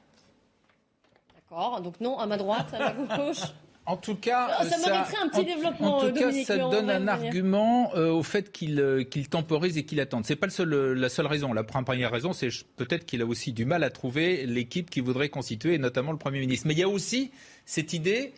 [1.35, 3.43] D'accord, donc non à ma droite, à ma gauche?
[3.85, 4.77] En tout cas, ah, ça,
[5.23, 5.97] un petit développement.
[5.97, 9.99] En tout cas, ça donne un argument euh, au fait qu'il qu'il temporise et qu'il
[9.99, 10.27] attende.
[10.27, 11.55] C'est pas le seul, la seule raison.
[11.55, 15.31] La première raison, c'est peut-être qu'il a aussi du mal à trouver l'équipe qui voudrait
[15.31, 16.67] constituer, notamment le Premier ministre.
[16.67, 17.31] Mais il y a aussi
[17.65, 18.35] cette idée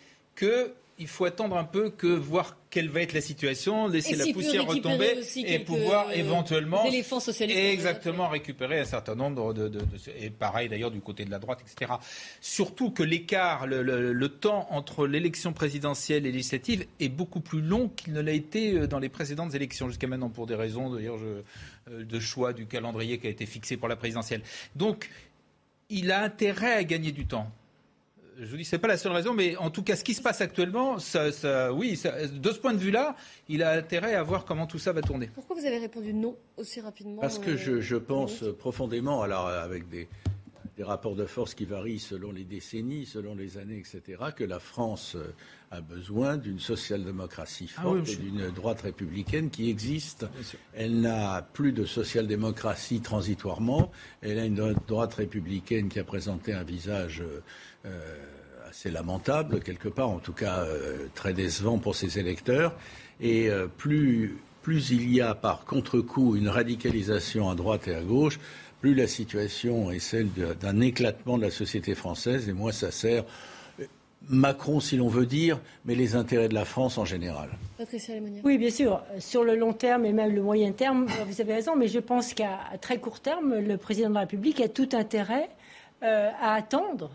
[1.00, 4.66] qu'il faut attendre un peu que voir quelle va être la situation, laisser la poussière
[4.66, 9.72] retomber et pouvoir éventuellement exactement récupérer un certain nombre de,
[10.18, 11.92] et pareil d'ailleurs du côté de la droite, etc.
[12.42, 18.12] Surtout que l'écart, le, temps entre l'élection présidentielle et législative est beaucoup plus long qu'il
[18.12, 22.04] ne l'a été euh, dans les précédentes élections jusqu'à maintenant pour des raisons d'ailleurs euh,
[22.04, 24.42] de choix du calendrier qui a été fixé pour la présidentielle.
[24.76, 25.08] Donc
[25.88, 27.50] il a intérêt à gagner du temps
[28.40, 30.22] je vous dis, c'est pas la seule raison, mais en tout cas, ce qui se
[30.22, 32.00] passe actuellement, ça, oui,
[32.32, 33.14] de ce point de vue-là,
[33.48, 35.30] il a intérêt à voir comment tout ça va tourner.
[35.34, 39.88] Pourquoi vous avez répondu non aussi rapidement Parce que je, je, pense profondément, alors avec
[39.88, 40.08] des,
[40.80, 44.58] des, rapports de force qui varient selon les décennies, selon les années, etc., que la
[44.58, 45.16] France
[45.70, 50.26] a besoin d'une social-démocratie ah forte et d'une droite républicaine qui existe.
[50.74, 53.92] Elle n'a plus de social-démocratie transitoirement.
[54.20, 57.22] Elle a une droite républicaine qui a présenté un visage
[57.86, 58.16] euh,
[58.68, 62.74] assez lamentable, quelque part, en tout cas euh, très décevant pour ses électeurs.
[63.20, 68.02] Et euh, plus, plus il y a par contre-coup une radicalisation à droite et à
[68.02, 68.38] gauche,
[68.80, 70.28] plus la situation est celle
[70.60, 73.24] d'un éclatement de la société française, et moins ça sert
[74.28, 77.48] Macron, si l'on veut dire, mais les intérêts de la France en général.
[77.78, 78.14] Patricia
[78.44, 79.02] Oui, bien sûr.
[79.18, 82.34] Sur le long terme et même le moyen terme, vous avez raison, mais je pense
[82.34, 85.48] qu'à très court terme, le président de la République a tout intérêt
[86.02, 87.10] à attendre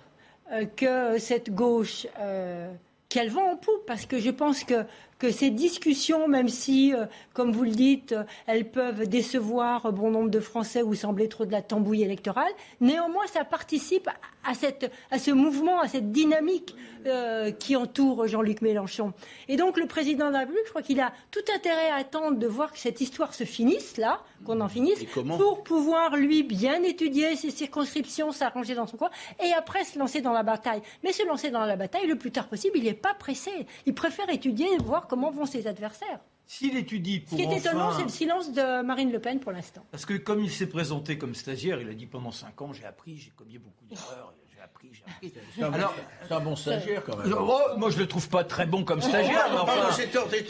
[0.51, 2.71] euh, que cette gauche euh,
[3.09, 4.85] qu'elle vend en poupe, parce que je pense que,
[5.17, 8.15] que ces discussions, même si, euh, comme vous le dites,
[8.47, 12.51] elles peuvent décevoir bon nombre de Français ou sembler trop de la tambouille électorale,
[12.81, 14.09] néanmoins, ça participe
[14.43, 19.13] à, cette, à ce mouvement, à cette dynamique euh, qui entoure Jean-Luc Mélenchon.
[19.47, 22.37] Et donc le président de la République, je crois qu'il a tout intérêt à attendre
[22.37, 26.83] de voir que cette histoire se finisse, là, qu'on en finisse, pour pouvoir, lui, bien
[26.83, 29.09] étudier ses circonscriptions, s'arranger dans son coin,
[29.43, 30.81] et après se lancer dans la bataille.
[31.03, 33.51] Mais se lancer dans la bataille le plus tard possible, il n'est pas pressé.
[33.85, 36.19] Il préfère étudier et comment vont ses adversaires.
[36.47, 39.51] S'il étudie pour Ce qui est étonnant, c'est le silence de Marine Le Pen pour
[39.51, 39.83] l'instant.
[39.91, 42.85] Parce que comme il s'est présenté comme stagiaire, il a dit pendant cinq ans, j'ai
[42.85, 44.33] appris, j'ai commis beaucoup d'erreurs
[44.63, 45.31] appris, j'ai appris.
[46.27, 47.35] C'est un bon stagiaire quand même.
[47.39, 49.45] Oh, moi, je le trouve pas très bon comme stagiaire.
[49.61, 49.91] enfin,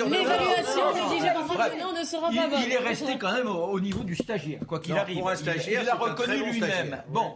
[0.10, 0.94] L'évaluation
[1.94, 2.60] ne sera il, pas bonne.
[2.66, 5.20] il est resté quand même au, au niveau du stagiaire, quoi qu'il arrive.
[5.20, 7.04] pour un Il- stagiaire, il l'a reconnu bon lui-même.
[7.10, 7.36] Bon.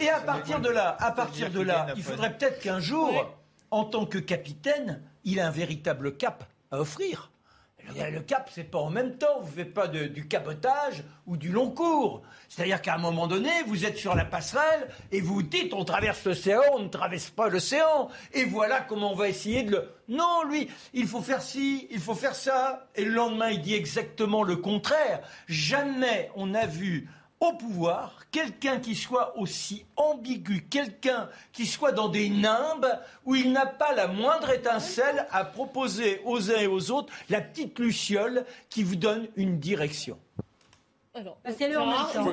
[0.00, 3.26] Et à partir de là, à partir de là, il faudrait peut-être qu'un jour, Ouais.
[3.70, 6.44] en tant que capitaine, il a un véritable cap
[6.78, 7.30] offrir.
[7.86, 9.40] Le- Le cap, c'est pas en même temps.
[9.42, 12.22] Vous faites pas du cabotage ou du long cours.
[12.48, 16.24] C'est-à-dire qu'à un moment donné, vous êtes sur la passerelle et vous dites on traverse
[16.24, 18.08] l'océan, on ne traverse pas l'océan.
[18.32, 19.90] Et voilà comment on va essayer de le.
[20.08, 22.88] Non, lui, il faut faire ci, il faut faire ça.
[22.94, 25.20] Et le lendemain, il dit exactement le contraire.
[25.46, 27.10] Jamais on a vu
[27.44, 32.86] au pouvoir quelqu'un qui soit aussi ambigu, quelqu'un qui soit dans des nimbes
[33.24, 37.40] où il n'a pas la moindre étincelle à proposer aux uns et aux autres la
[37.40, 40.18] petite luciole qui vous donne une direction.
[41.16, 42.32] Alors, c'est le en même temps.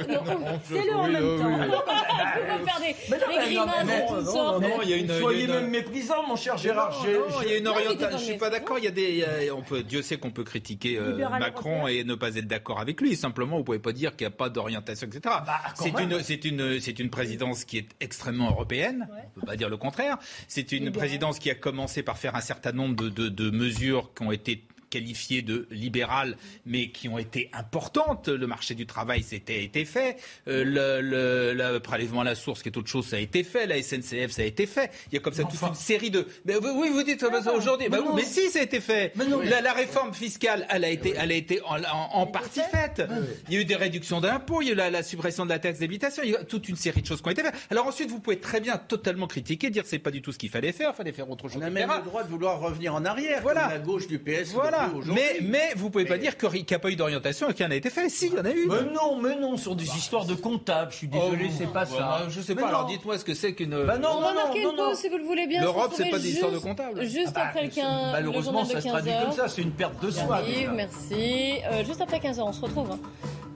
[0.63, 1.51] C'est le en même temps.
[1.51, 4.61] On peut faire des, Mais non, des mais non, grimaces mais- de toutes non, sortes.
[4.63, 7.05] non, il y a une- Soyez même méprisant, mon cher Gérard.
[7.43, 8.17] Il y a une orientation.
[8.17, 8.79] Je suis pas d'accord.
[8.79, 12.15] Il y a des, on peut, Dieu sait qu'on peut critiquer euh, Macron et ne
[12.15, 13.15] pas être d'accord avec lui.
[13.15, 15.21] Simplement, vous pouvez pas dire qu'il n'y a pas d'orientation, etc.
[15.45, 19.07] Bah, c'est une, c'est une, c'est une présidence qui est extrêmement européenne.
[19.38, 20.17] On peut pas dire le contraire.
[20.47, 24.32] C'est une présidence qui a commencé par faire un certain nombre de mesures qui ont
[24.32, 26.37] été qualifiées de libérales,
[26.67, 28.27] mais qui ont été importantes.
[28.27, 30.17] Le marché du travail, c'était été fait.
[30.47, 33.43] Euh, le, le, le prélèvement à la source, qui est autre chose, ça a été
[33.43, 33.65] fait.
[33.65, 34.91] La SNCF, ça a été fait.
[35.11, 36.27] Il y a comme ça toute une série de.
[36.45, 37.89] Mais oui, oui, vous dites euh, aujourd'hui.
[37.89, 38.15] Bah, Mais non.
[38.15, 39.13] mais si, ça a été fait.
[39.45, 43.01] La, la réforme fiscale, elle a été, elle a été en, en- en partie faite.
[43.47, 45.49] Il y a eu des réductions d'impôts, il y a eu la, la suppression de
[45.49, 47.41] la taxe d'habitation, il y a eu toute une série de choses qui ont été
[47.41, 47.55] faites.
[47.69, 50.49] Alors ensuite, vous pouvez très bien totalement critiquer, dire c'est pas du tout ce qu'il
[50.49, 51.61] fallait faire, il fallait faire autre chose.
[51.61, 53.61] On a même le droit de vouloir revenir en arrière, Voilà.
[53.63, 54.51] comme la gauche du PS.
[54.53, 54.80] Voilà.
[55.07, 57.67] Mais, mais vous pouvez pas dire qu'il n'y a pas eu d'orientation et qu'il y
[57.67, 58.09] en a été fait.
[58.09, 58.67] Si, il y en a eu.
[58.67, 60.91] Mais non, mais non, sur des histoires de comptables.
[60.91, 62.21] Je suis désolé, Oh, c'est pas ouais, ça.
[62.29, 62.67] Je sais Mais pas.
[62.69, 62.88] Alors non.
[62.89, 63.71] dites-moi ce que c'est qu'une.
[63.86, 64.89] Bah non, non, non, non.
[64.89, 65.61] pause si vous le voulez bien.
[65.61, 67.01] L'Europe, c'est pas des histoires de comptables.
[67.03, 69.47] Juste Ah bah, après le 15 Malheureusement, le ça se traduit 15 comme ça.
[69.47, 70.41] C'est une perte de soi.
[70.73, 71.59] Merci.
[71.71, 72.91] Euh, juste après 15h, on se retrouve.
[72.91, 72.99] hein.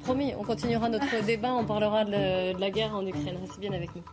[0.03, 3.37] Promis, on continuera notre débat, on parlera de la guerre en Ukraine.
[3.41, 4.03] Restez bien avec nous.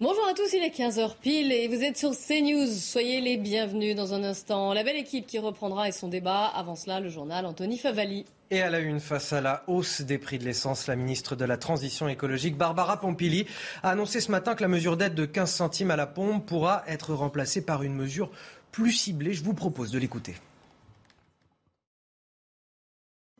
[0.00, 2.68] Bonjour à tous, il est 15h pile et vous êtes sur CNews.
[2.68, 4.72] Soyez les bienvenus dans un instant.
[4.72, 6.44] La belle équipe qui reprendra et son débat.
[6.46, 8.24] Avant cela, le journal Anthony Favali.
[8.52, 11.44] Et à la une, face à la hausse des prix de l'essence, la ministre de
[11.44, 13.46] la Transition écologique, Barbara Pompili,
[13.82, 16.84] a annoncé ce matin que la mesure d'aide de 15 centimes à la pompe pourra
[16.86, 18.30] être remplacée par une mesure
[18.70, 19.32] plus ciblée.
[19.32, 20.36] Je vous propose de l'écouter.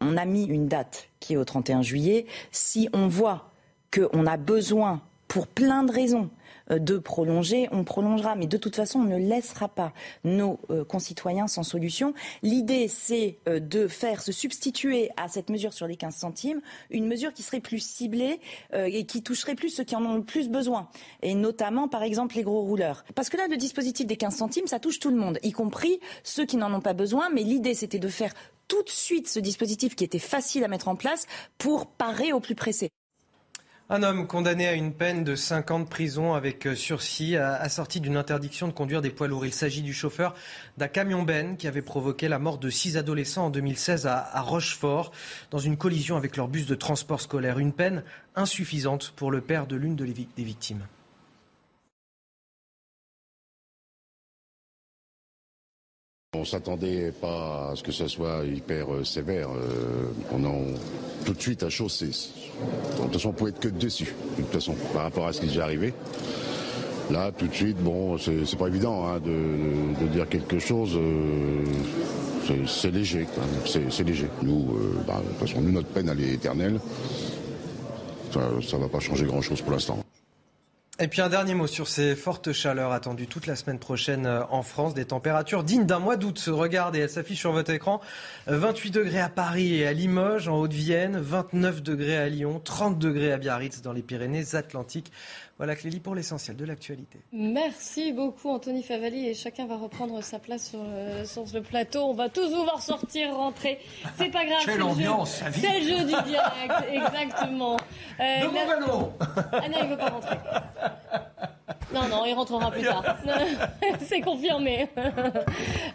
[0.00, 2.26] On a mis une date qui est au 31 juillet.
[2.50, 3.52] Si on voit
[3.92, 6.31] qu'on a besoin, pour plein de raisons,
[6.70, 8.35] euh, de prolonger, on prolongera.
[8.35, 9.93] Mais de toute façon, on ne laissera pas
[10.24, 12.14] nos euh, concitoyens sans solution.
[12.43, 16.61] L'idée, c'est euh, de faire se substituer à cette mesure sur les 15 centimes
[16.91, 18.41] une mesure qui serait plus ciblée
[18.74, 20.89] et qui toucherait plus ceux qui en ont le plus besoin.
[21.22, 23.05] Et notamment, par exemple, les gros rouleurs.
[23.14, 26.01] Parce que là, le dispositif des 15 centimes, ça touche tout le monde, y compris
[26.22, 27.29] ceux qui n'en ont pas besoin.
[27.31, 28.33] Mais l'idée, c'était de faire
[28.66, 31.26] tout de suite ce dispositif qui était facile à mettre en place
[31.59, 32.91] pour parer au plus pressé.
[33.91, 38.01] Un homme condamné à une peine de 5 ans de prison avec euh, sursis, assorti
[38.01, 39.47] d'une interdiction de conduire des poids lourds.
[39.47, 40.34] Il s'agit du chauffeur
[40.76, 45.11] d'un camion-ben qui avait provoqué la mort de six adolescents en 2016 à, Rochefort
[45.51, 47.59] dans une collision avec leur bus de transport scolaire.
[47.59, 48.03] Une peine
[48.36, 50.86] insuffisante pour le père de l'une des victimes.
[56.35, 59.49] On s'attendait pas à ce que ça soit hyper euh, sévère.
[59.49, 60.61] Euh, on en
[61.24, 64.14] tout de suite à chaud, c'est de toute façon on pouvait être que dessus.
[64.37, 65.95] De toute façon, par rapport à ce qui est déjà arrivé.
[67.11, 70.97] Là, tout de suite, bon, c'est pas évident hein, de, dire quelque chose.
[70.97, 71.64] euh,
[72.66, 73.26] c'est- léger.
[73.64, 74.26] C'est léger.
[74.43, 74.66] Nous,
[75.07, 76.79] bah, de toute façon, nous notre peine elle est éternelle.
[78.35, 79.99] Ça, ça va pas changer grand chose pour l'instant.
[81.01, 84.42] Et puis un dernier mot sur ces fortes chaleurs attendues toute la semaine prochaine euh,
[84.51, 84.94] en France.
[84.94, 88.01] Des températures dignes d'un mois d'août et elles s'affichent sur votre écran.
[88.49, 91.16] Euh, 28 degrés à Paris et à Limoges, en Haute-Vienne.
[91.16, 92.61] 29 degrés à Lyon.
[92.64, 95.12] 30 degrés à Biarritz dans les Pyrénées-Atlantiques.
[95.59, 97.18] Voilà Clélie pour l'essentiel de l'actualité.
[97.32, 102.04] Merci beaucoup Anthony Favali et chacun va reprendre sa place sur le, sur le plateau.
[102.04, 103.80] On va tous vous voir sortir, rentrer.
[104.16, 104.59] C'est pas grave.
[104.64, 105.42] Quelle c'est le jeu- ambiance.
[105.52, 107.76] C'est le jeu du direct, exactement.
[108.20, 109.12] Euh, De mon.
[109.52, 110.36] Ah non, il veut pas rentrer.
[111.94, 113.16] Non, non, il rentrera plus tard.
[114.00, 114.88] C'est confirmé.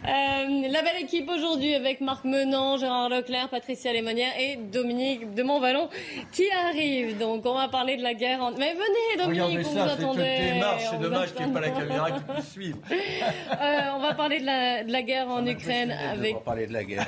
[0.04, 5.42] Euh, la belle équipe aujourd'hui avec Marc Menant, Gérard Leclerc, Patricia Lémonière et Dominique de
[5.42, 5.88] Montvalon
[6.30, 7.16] qui arrive.
[7.16, 8.42] Donc on va parler de la guerre.
[8.42, 8.50] En...
[8.50, 10.52] Mais venez Dominique, Regardez on ça, vous attendait.
[10.78, 12.78] C'est vous dommage qu'il n'y ait pas la caméra qui puisse suivre.
[12.92, 16.66] Euh, on va parler de la, de la guerre en Ukraine avec On va parler
[16.66, 17.06] de la guerre.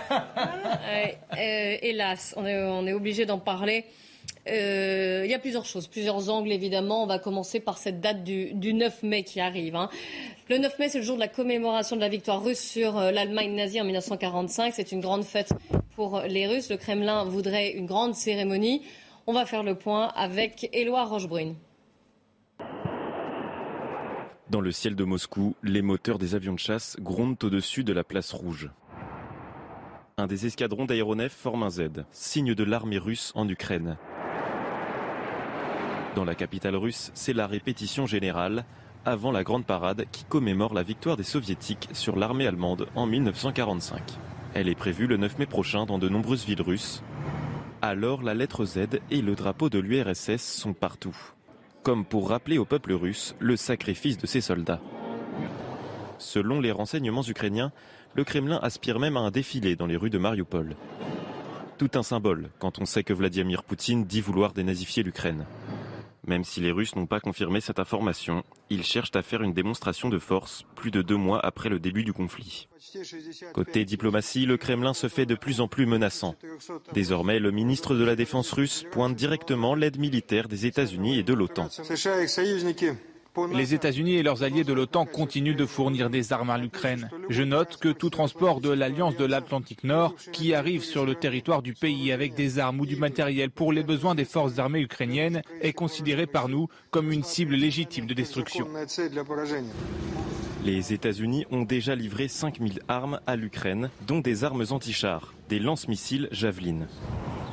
[0.91, 3.85] Ouais, euh, hélas, on est, on est obligé d'en parler.
[4.49, 7.03] Euh, il y a plusieurs choses, plusieurs angles évidemment.
[7.03, 9.75] On va commencer par cette date du, 9 mai qui arrive.
[9.75, 9.91] Hein.
[10.49, 13.11] Le 9 mai, c'est le jour de la commémoration de la victoire russe sur euh,
[13.11, 14.73] l'Allemagne nazie en 1945.
[14.75, 15.53] C'est une grande fête
[15.97, 16.71] pour les Russes.
[16.71, 18.83] Le Kremlin voudrait une grande cérémonie.
[19.27, 21.57] On va faire le point avec Éloi Rochebrune.
[24.49, 28.05] Dans le ciel de Moscou, les moteurs des avions de chasse grondent au-dessus de la
[28.05, 28.71] place rouge.
[30.19, 33.99] Un des escadrons d'aéronefs forme un Z, signe de l'armée russe en Ukraine.
[36.17, 38.65] Dans la capitale russe, c'est la répétition générale
[39.05, 44.01] avant la grande parade qui commémore la victoire des soviétiques sur l'armée allemande en 1945.
[44.55, 47.03] Elle est prévue le 9 mai prochain dans de nombreuses villes russes.
[47.83, 51.15] Alors la lettre Z et le drapeau de l'URSS sont partout,
[51.83, 54.81] comme pour rappeler au peuple russe le sacrifice de ses soldats.
[56.17, 57.73] Selon les renseignements ukrainiens,
[58.15, 60.77] le Kremlin aspire même à un défilé dans les rues de Mariupol.
[61.77, 65.45] Tout un symbole quand on sait que Vladimir Poutine dit vouloir dénazifier l'Ukraine.
[66.27, 70.09] Même si les Russes n'ont pas confirmé cette information, ils cherchent à faire une démonstration
[70.09, 72.69] de force plus de deux mois après le début du conflit.
[73.53, 76.35] Côté diplomatie, le Kremlin se fait de plus en plus menaçant.
[76.93, 81.33] Désormais, le ministre de la Défense russe pointe directement l'aide militaire des États-Unis et de
[81.33, 81.69] l'OTAN.
[83.53, 87.11] Les États-Unis et leurs alliés de l'OTAN continuent de fournir des armes à l'Ukraine.
[87.29, 91.63] Je note que tout transport de l'Alliance de l'Atlantique Nord qui arrive sur le territoire
[91.63, 95.43] du pays avec des armes ou du matériel pour les besoins des forces armées ukrainiennes
[95.61, 98.67] est considéré par nous comme une cible légitime de destruction.
[100.65, 106.29] Les États-Unis ont déjà livré 5000 armes à l'Ukraine, dont des armes anti-chars, des lance-missiles
[106.33, 106.89] Javelin.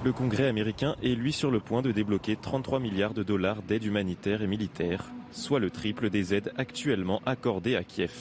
[0.03, 3.85] Le Congrès américain est lui sur le point de débloquer 33 milliards de dollars d'aide
[3.85, 8.11] humanitaire et militaire soit le triple des aides actuellement accordées à Kiev.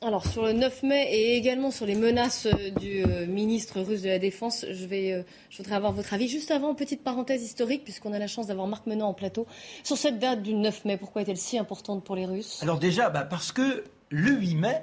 [0.00, 4.00] Alors sur le 9 mai et également sur les menaces euh, du euh, ministre russe
[4.00, 6.26] de la Défense, je, vais, euh, je voudrais avoir votre avis.
[6.26, 9.46] Juste avant, petite parenthèse historique, puisqu'on a la chance d'avoir Marc Menant en plateau.
[9.82, 12.60] Sur cette date du 9 mai, pourquoi est-elle si importante pour les Russes?
[12.62, 14.82] Alors déjà, bah, parce que le 8 mai,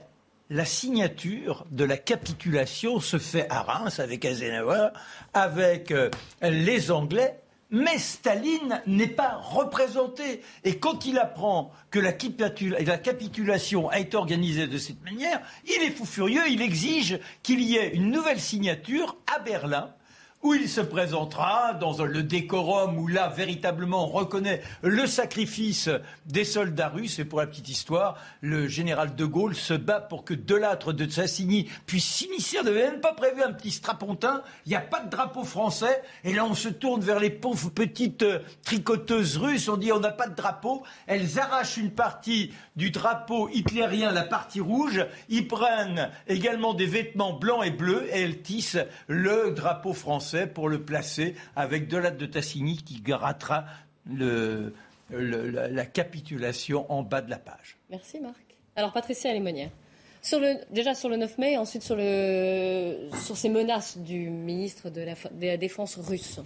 [0.51, 4.89] la signature de la capitulation se fait à Reims avec Eisenhower,
[5.33, 5.93] avec
[6.41, 7.41] les Anglais
[7.71, 10.41] mais Staline n'est pas représenté.
[10.65, 15.91] Et quand il apprend que la, capitulation a été organisée de cette manière, il est
[15.91, 19.93] fou furieux, il exige qu'il y ait une nouvelle signature à Berlin
[20.43, 25.89] où il se présentera dans le décorum où là véritablement on reconnaît le sacrifice
[26.25, 27.19] des soldats russes.
[27.19, 31.05] Et pour la petite histoire, le général de Gaulle se bat pour que Delattre de
[31.05, 32.57] Tassigny puisse s'immiscer.
[32.59, 34.41] On n'avait même pas prévu un petit strapontin.
[34.65, 36.01] Il n'y a pas de drapeau français.
[36.23, 39.69] Et là on se tourne vers les pauvres petites euh, tricoteuses russes.
[39.69, 40.83] On dit on n'a pas de drapeau.
[41.07, 45.05] Elles arrachent une partie du drapeau hitlérien, la partie rouge.
[45.29, 50.69] Ils prennent également des vêtements blancs et bleus et elles tissent le drapeau français pour
[50.69, 53.65] le placer avec Delat de Tassigny qui grattera
[54.09, 57.77] la, capitulation en bas de la page.
[57.89, 58.35] Merci Marc.
[58.75, 59.69] Alors Patricia Lémonière.
[60.69, 65.01] Déjà sur le 9 mai, ensuite sur ces menaces du ministre de
[65.39, 66.39] la, Défense russe.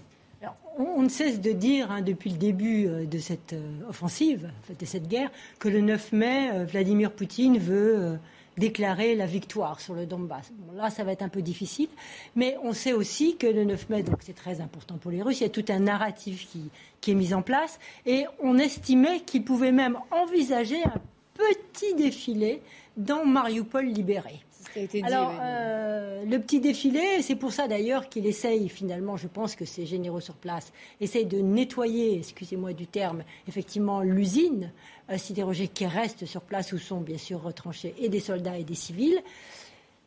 [0.78, 4.86] On, ne cesse de dire hein, depuis le début euh, de cette euh, offensive, de
[4.86, 8.20] cette guerre, que le 9 mai, euh, Vladimir Poutine veut
[8.58, 10.52] déclarer la victoire sur le Donbass.
[10.76, 11.90] là, ça va être un peu difficile,
[12.36, 15.42] mais on sait aussi que le 9 mai, donc c'est très important pour les Russes,
[15.42, 19.44] il y a tout un narratif qui, est mis en place, et on estimait qu'ils
[19.44, 21.02] pouvaient même envisager un
[21.34, 22.62] petit défilé
[22.98, 24.45] dans Mariupol libéré.
[25.04, 29.66] Alors, euh, le petit défilé, c'est pour ça d'ailleurs qu'il essaye finalement, je pense que
[29.66, 34.72] c'est généreux sur place, essaye de nettoyer, excusez-moi du terme, effectivement l'usine
[35.10, 38.64] euh, sidérurgique qui reste sur place où sont bien sûr retranchés et des soldats et
[38.64, 39.22] des civils.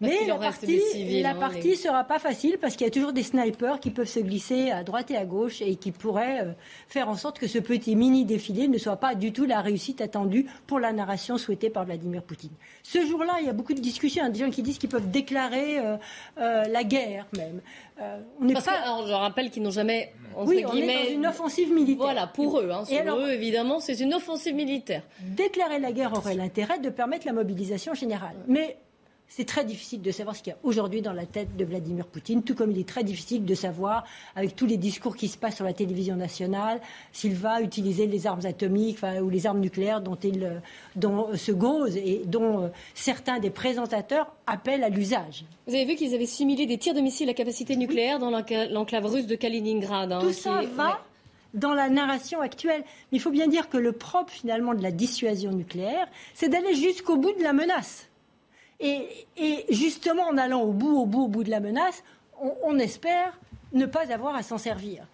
[0.00, 0.80] Mais la partie,
[1.22, 4.08] la hein, partie sera pas facile parce qu'il y a toujours des snipers qui peuvent
[4.08, 6.52] se glisser à droite et à gauche et qui pourraient euh,
[6.86, 10.00] faire en sorte que ce petit mini défilé ne soit pas du tout la réussite
[10.00, 12.52] attendue pour la narration souhaitée par Vladimir Poutine.
[12.84, 15.10] Ce jour-là, il y a beaucoup de discussions, hein, des gens qui disent qu'ils peuvent
[15.10, 15.96] déclarer euh,
[16.38, 17.60] euh, la guerre même.
[18.40, 19.04] on parce pas...
[19.04, 22.04] je rappelle qu'ils n'ont jamais oui, on est dans une offensive militaire.
[22.04, 22.70] Voilà, pour eux.
[22.70, 22.84] Hein,
[23.16, 25.02] eux, évidemment, c'est une offensive militaire.
[25.20, 28.36] Déclarer la guerre aurait l'intérêt de permettre la mobilisation générale.
[28.46, 28.76] Mais
[29.28, 32.06] c'est très difficile de savoir ce qu'il y a aujourd'hui dans la tête de Vladimir
[32.06, 34.04] Poutine, tout comme il est très difficile de savoir,
[34.34, 36.80] avec tous les discours qui se passent sur la télévision nationale,
[37.12, 40.58] s'il va utiliser les armes atomiques ou les armes nucléaires dont il euh,
[40.96, 45.44] dont se gose et dont euh, certains des présentateurs appellent à l'usage.
[45.66, 49.06] Vous avez vu qu'ils avaient simulé des tirs de missiles à capacité nucléaire dans l'enclave
[49.06, 50.12] russe de Kaliningrad.
[50.12, 51.00] Hein, tout ça va
[51.54, 52.82] dans la narration actuelle.
[53.12, 56.74] Mais il faut bien dire que le propre finalement de la dissuasion nucléaire, c'est d'aller
[56.74, 58.07] jusqu'au bout de la menace.
[58.80, 59.26] Et,
[59.70, 62.04] justement, en allant au bout, au bout, au bout de la menace,
[62.40, 63.38] on, espère
[63.72, 65.04] ne pas avoir à s'en servir.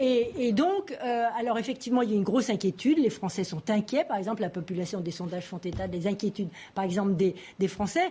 [0.00, 2.98] Et, donc, euh, alors effectivement, il y a une grosse inquiétude.
[2.98, 4.04] Les Français sont inquiets.
[4.04, 7.34] Par exemple, la population des sondages font état des inquiétudes, par exemple, des,
[7.68, 8.10] Français.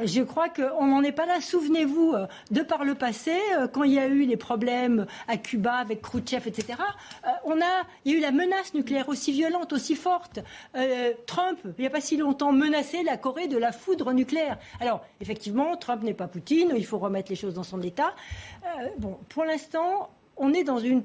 [0.00, 1.40] Euh, je crois qu'on n'en est pas là.
[1.40, 3.32] Souvenez-vous, euh, de par le passé,
[3.72, 6.78] quand il y a eu les problèmes à Cuba avec Khrouchtchev, etc.,
[7.44, 10.40] on a, il y a eu la menace nucléaire aussi violente, aussi forte.
[11.26, 14.58] Trump, il n'y a pas si longtemps, menacé la Corée de la foudre nucléaire.
[14.80, 16.72] Alors, effectivement, Trump n'est pas Poutine.
[16.76, 18.14] Il faut remettre les choses dans son état.
[18.98, 21.02] bon, pour l'instant, on est dans une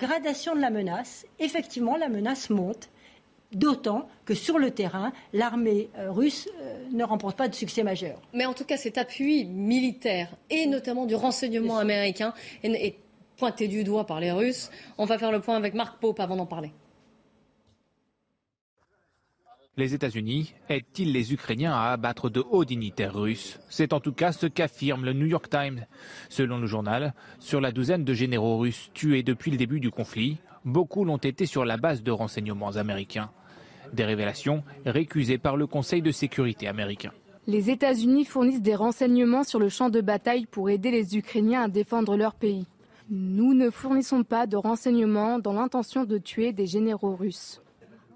[0.00, 1.26] gradation de la menace.
[1.38, 2.88] Effectivement, la menace monte.
[3.52, 8.20] D'autant que sur le terrain, l'armée euh, russe euh, ne remporte pas de succès majeur.
[8.32, 12.32] Mais en tout cas, cet appui militaire, et notamment du renseignement américain,
[12.62, 12.94] est
[13.36, 14.70] pointé du doigt par les Russes.
[14.98, 16.70] On va faire le point avec Marc Pope avant d'en parler.
[19.80, 23.58] Les États-Unis aident-ils les Ukrainiens à abattre de hauts dignitaires russes?
[23.70, 25.86] C'est en tout cas ce qu'affirme le New York Times.
[26.28, 30.36] Selon le journal, sur la douzaine de généraux russes tués depuis le début du conflit,
[30.66, 33.30] beaucoup l'ont été sur la base de renseignements américains.
[33.94, 37.12] Des révélations récusées par le Conseil de sécurité américain.
[37.46, 41.68] Les États-Unis fournissent des renseignements sur le champ de bataille pour aider les Ukrainiens à
[41.68, 42.66] défendre leur pays.
[43.08, 47.62] Nous ne fournissons pas de renseignements dans l'intention de tuer des généraux russes.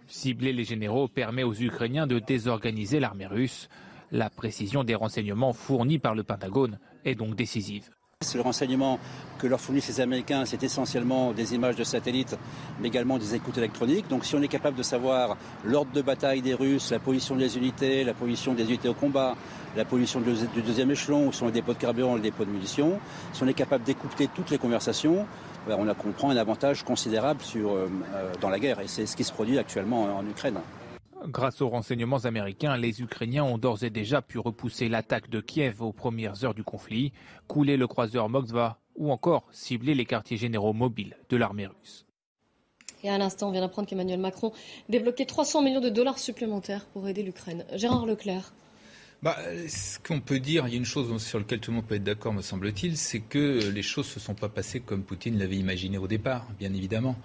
[0.07, 3.69] Cibler les généraux permet aux Ukrainiens de désorganiser l'armée russe.
[4.13, 7.94] La précision des renseignements fournis par le Pentagone est donc décisive.
[8.35, 8.99] Le renseignement
[9.39, 12.37] que leur fournissent les Américains, c'est essentiellement des images de satellites,
[12.81, 14.09] mais également des écoutes électroniques.
[14.09, 17.57] Donc si on est capable de savoir l'ordre de bataille des Russes, la position des
[17.59, 19.37] unités, la position des unités au combat,
[19.77, 22.99] la position du deuxième échelon, où sont les dépôts de carburant les dépôts de munitions,
[23.33, 25.27] si on est capable d'écouter toutes les conversations,
[25.67, 28.81] ben, on, a, un avantage considérable euh, euh, dans la guerre.
[28.81, 30.59] Et c'est ce qui se produit actuellement en Ukraine.
[31.27, 35.81] Grâce aux renseignements américains, les Ukrainiens ont d'ores et déjà pu repousser l'attaque de Kiev
[35.81, 37.13] aux premières heures du conflit,
[37.49, 42.05] couler le croiseur Moskva ou encore cibler les quartiers généraux mobiles de l'armée russe.
[43.03, 44.53] Et à l'instant, on vient d'apprendre qu'Emmanuel Macron
[44.91, 47.65] débloquait 300 millions de dollars supplémentaires pour aider l'Ukraine.
[47.73, 48.53] Gérard Leclerc.
[49.25, 51.87] Bah, ce qu'on peut dire, il y a une chose sur laquelle tout le monde
[51.87, 55.03] peut être d'accord, me semble-t-il, c'est que les choses ne se sont pas passées comme
[55.03, 57.17] Poutine l'avait imaginé au départ, bien évidemment.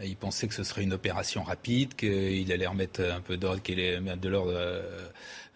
[0.00, 3.80] Il pensait que ce serait une opération rapide, qu'il allait remettre un peu d'ordre, qu'il
[3.80, 4.56] allait mettre de l'ordre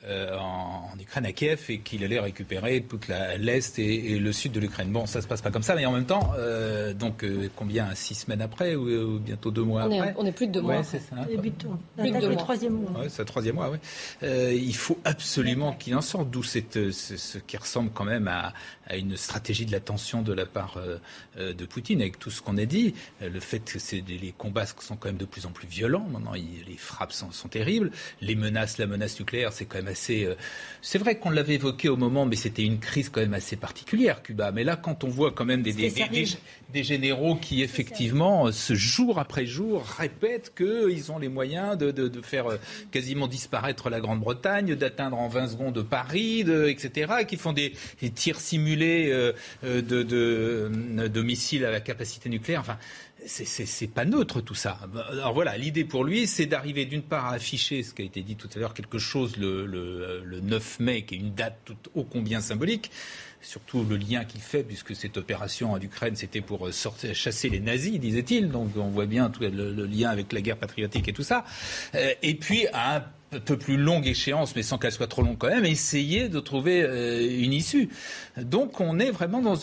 [0.05, 3.07] euh, en, Ukraine, à Kiev, et qu'il allait récupérer toute
[3.39, 4.91] l'Est et, le sud de l'Ukraine.
[4.91, 7.95] Bon, ça se passe pas comme ça, mais en même temps, euh, donc euh, combien
[7.95, 10.83] Six semaines après ou, bientôt deux mois après On est plus de deux mois.
[10.83, 11.17] C'est ça.
[11.25, 12.37] Plus de deux mois.
[12.37, 13.03] troisième mois.
[13.03, 13.79] Ouais, c'est le troisième mois, oui.
[14.23, 18.55] il faut absolument qu'il en sorte, d'où ce, ce qui ressemble quand même à,
[18.89, 20.79] à, une stratégie de la tension de la part
[21.37, 22.95] de Poutine, avec tout ce qu'on a dit.
[23.21, 23.79] Le fait que
[24.09, 26.07] les combats sont quand même de plus en plus violents.
[26.11, 27.93] Maintenant, les frappes sont, sont terribles.
[28.21, 30.35] Les menaces, la menace nucléaire, c'est quand même euh,
[30.81, 34.23] c'est vrai qu'on l'avait évoqué au moment, mais c'était une crise quand même assez particulière,
[34.23, 34.53] Cuba.
[34.53, 39.47] Mais là, quand on voit quand même des, des, généraux qui, effectivement, ce jour après
[39.47, 42.57] jour, répètent qu'ils ont les moyens de, faire euh,
[42.91, 47.73] quasiment disparaître la Grande-Bretagne, d'atteindre en 20 secondes Paris, etc., et qui font des,
[48.15, 49.33] tirs simulés euh,
[49.63, 52.61] de, de missiles à la capacité nucléaire.
[52.61, 52.79] Enfin,
[53.27, 54.79] c'est pas neutre tout ça.
[55.11, 58.23] Alors voilà, l'idée pour lui, c'est d'arriver d'une part à afficher ce qui a été
[58.23, 62.05] dit tout à l'heure, quelque chose le, le, 9 mai, qui est une date ô
[62.05, 62.91] combien symbolique,
[63.41, 67.49] surtout le lien qu'il fait, puisque cette opération en Ukraine, c'était pour euh, sortir, chasser
[67.49, 68.51] les nazis, disait-il.
[68.51, 71.45] Donc on voit bien tout le, lien avec la guerre patriotique et tout ça.
[71.95, 72.67] Euh, et puis
[73.33, 76.39] un peu plus longue échéance, mais sans qu'elle soit trop longue quand même, essayer de
[76.41, 77.89] trouver euh, une issue.
[78.37, 79.59] Donc on est vraiment dans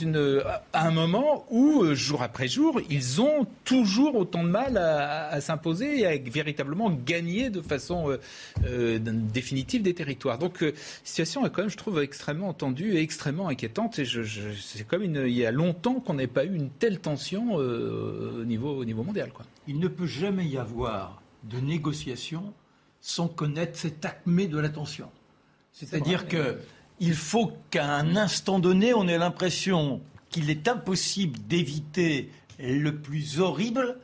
[0.73, 5.99] un moment où, euh, jour après jour, ils ont toujours autant de mal à, s'imposer
[5.99, 8.17] et à véritablement gagner de façon
[8.65, 10.37] euh, définitive des territoires.
[10.37, 10.71] Donc la
[11.03, 13.99] situation est quand même, je trouve, extrêmement tendue et extrêmement inquiétante.
[13.99, 18.43] Et c'est comme il y a longtemps qu'on n'ait pas eu une telle tension au,
[18.43, 19.29] niveau, au niveau mondial.
[19.67, 22.53] Il ne peut jamais y avoir de négociation
[23.01, 25.09] sans connaître cette acmé de l'attention.
[25.71, 32.91] C'est-à-dire qu'il faut qu'à un instant donné, on ait l'impression qu'il est impossible d'éviter le
[32.95, 33.97] plus horrible.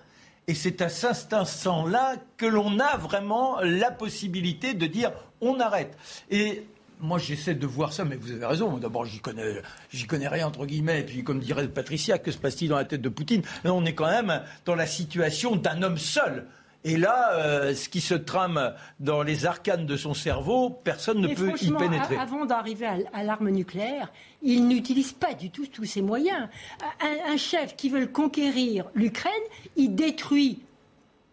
[0.47, 5.97] Et c'est à cet instant-là que l'on a vraiment la possibilité de dire on arrête.
[6.29, 6.65] Et
[6.99, 8.77] moi, j'essaie de voir ça, mais vous avez raison.
[8.77, 11.01] D'abord, j'y connais, j'y connais rien entre guillemets.
[11.01, 13.41] Et puis, comme dirait Patricia, que se passe-t-il dans la tête de Poutine?
[13.65, 16.45] On est quand même dans la situation d'un homme seul.
[16.85, 21.33] Et là, euh, ce qui se trame dans les arcanes de son cerveau, personne ne
[21.33, 22.15] peut y pénétrer.
[22.15, 24.13] Avant d'arriver à, l'arme nucléaire,
[24.43, 26.47] il n'utilise pas du tout tous ses moyens.
[27.01, 29.33] Un, chef qui veut conquérir l'Ukraine,
[29.75, 30.61] il détruit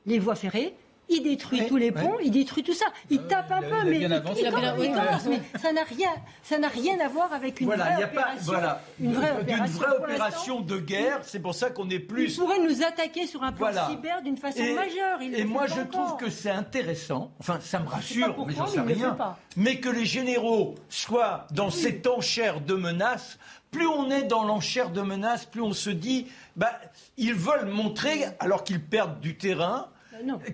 [0.07, 0.75] les voies ferrées,
[1.13, 2.87] il détruit tous les ponts, il détruit tout ça.
[3.11, 6.11] Il euh, tape un peu, mais il, commence, mais ça n'a rien,
[6.43, 8.53] ça n'a rien à voir avec une voilà, vraie a opération.
[8.53, 11.21] Pas, voilà, une vraie opération, une vraie opération de guerre.
[11.23, 12.33] C'est pour ça qu'on est plus.
[12.33, 15.21] Il pourrait nous attaquer sur un plan cyber d'une façon majeure.
[15.21, 17.33] et moi, je trouve que c'est intéressant.
[17.41, 19.17] Enfin, ça me rassure, mais j'en sais rien.
[19.57, 23.39] Mais que les généraux soient dans cette enchère de menaces
[23.73, 26.79] plus on est dans l'enchère de menaces, plus on se dit, bah,
[27.17, 29.89] ils veulent montrer, alors qu'ils perdent du terrain,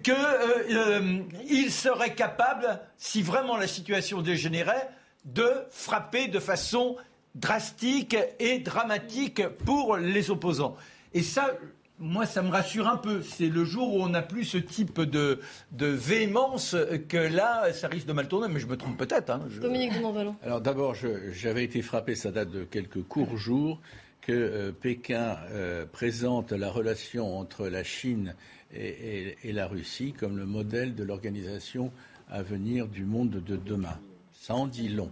[0.03, 4.89] qu'ils euh, euh, seraient capables, si vraiment la situation dégénérait,
[5.25, 6.97] de frapper de façon
[7.35, 10.77] drastique et dramatique pour les opposants.
[11.15, 11.53] Et ça,
[11.99, 13.23] moi, ça me rassure un peu.
[13.23, 15.41] C'est le jour où on n'a plus ce type de,
[15.73, 16.77] de, véhémence
[17.09, 18.49] que là, ça risque de mal tourner.
[18.49, 19.31] Mais je me trompe peut-être.
[19.31, 19.43] Hein.
[19.61, 20.95] Dominique de Alors d'abord,
[21.33, 23.81] j'avais été frappé, ça date de quelques courts jours,
[24.21, 28.35] que euh, Pékin euh, présente la relation entre la Chine
[28.75, 31.91] et, la Russie comme le modèle de l'organisation
[32.29, 33.99] à venir du monde de demain.
[34.33, 35.11] Ça en dit long.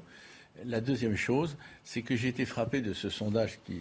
[0.64, 3.80] La deuxième chose, c'est que j'ai été frappé de ce sondage qui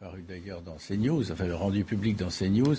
[0.00, 2.76] paru d'ailleurs dans CNews, enfin rendu public dans CNews,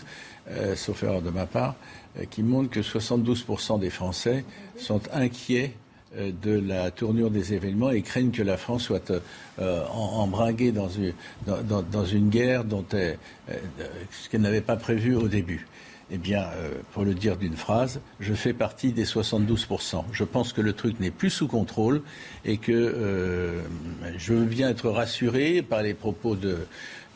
[0.50, 1.76] euh, sauf erreur de ma part,
[2.18, 4.46] euh, qui montre que 72% des Français
[4.78, 5.74] sont inquiets
[6.16, 9.12] de la tournure des événements et craignent que la France soit
[9.60, 11.14] embringuée dans une,
[11.46, 13.18] dans, une guerre dont elle,
[14.12, 15.68] ce qu'elle n'avait pas prévu au début.
[16.10, 16.46] Eh bien,
[16.94, 20.06] pour le dire d'une phrase, je fais partie des 72%.
[20.14, 22.02] Je pense que le truc n'est plus sous contrôle
[22.46, 23.62] et que
[24.18, 26.60] je veux bien être rassuré par les propos de,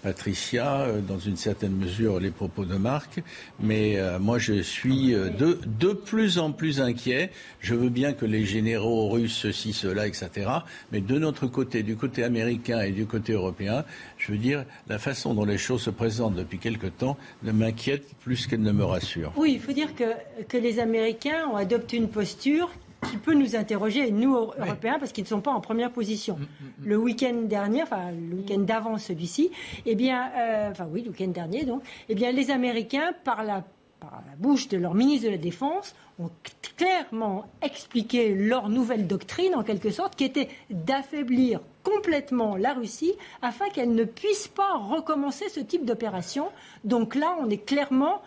[0.02, 3.22] Patricia, euh, dans une certaine mesure, les propos de Marc,
[3.60, 7.32] mais euh, moi je suis euh, de, de plus en plus inquiet.
[7.60, 10.50] Je veux bien que les généraux russes, ceci, cela, etc.
[10.92, 13.86] Mais de notre côté, du côté américain et du côté européen,
[14.18, 18.06] je veux dire, la façon dont les choses se présentent depuis quelque temps ne m'inquiète
[18.22, 19.32] plus qu'elle ne me rassure.
[19.38, 20.14] Oui, il faut dire que,
[20.48, 22.72] que les Américains ont adopté une posture
[23.10, 26.38] qui peut nous interroger, nous, Européens, parce qu'ils ne sont pas en première position.
[26.38, 26.88] Mm, mm, mm.
[26.90, 29.52] Le week-end dernier, enfin, le week-end d'avant celui-ci,
[29.86, 33.64] eh bien, euh, enfin, oui, le week-end dernier, donc, eh bien, les Américains, par la,
[34.00, 36.30] par la bouche de leur ministre de la Défense, ont
[36.78, 43.70] clairement expliqué leur nouvelle doctrine, en quelque sorte, qui était d'affaiblir complètement la Russie afin
[43.70, 46.50] qu'elle ne puisse pas recommencer ce type d'opération.
[46.84, 48.22] Donc là, on est clairement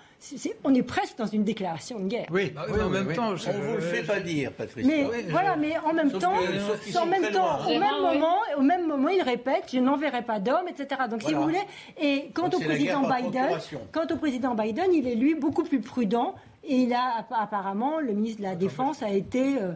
[0.65, 2.27] on est presque dans une déclaration de guerre.
[2.31, 4.87] Oui, bah en même temps, on vous le fait pas dire, Patrice.
[4.87, 9.09] Mais voilà, mais en même temps, en même temps, au même moment, au même moment,
[9.09, 11.03] il répète, je n'enverrai pas d'hommes, etc.
[11.11, 11.63] Donc, si vous voulez,
[12.01, 13.59] et quant au président Biden,
[13.93, 16.35] quant au président Biden, il est lui beaucoup plus prudent.
[16.67, 19.73] Et il a apparemment, le ministre de la Défense a été euh,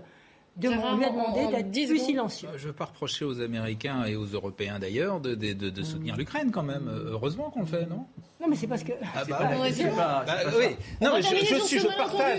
[0.58, 2.48] de, lui a demandé d'être plus silencieux.
[2.56, 6.62] Je ne veux pas reprocher aux Américains et aux Européens d'ailleurs de, soutenir l'Ukraine quand
[6.62, 6.90] même.
[7.10, 8.06] Heureusement qu'on le fait, non?
[8.40, 8.92] Non, mais c'est parce que.
[9.02, 10.76] Ah bah, pas, bah, oui.
[11.00, 12.38] Non, mais je, je, suis, je partage.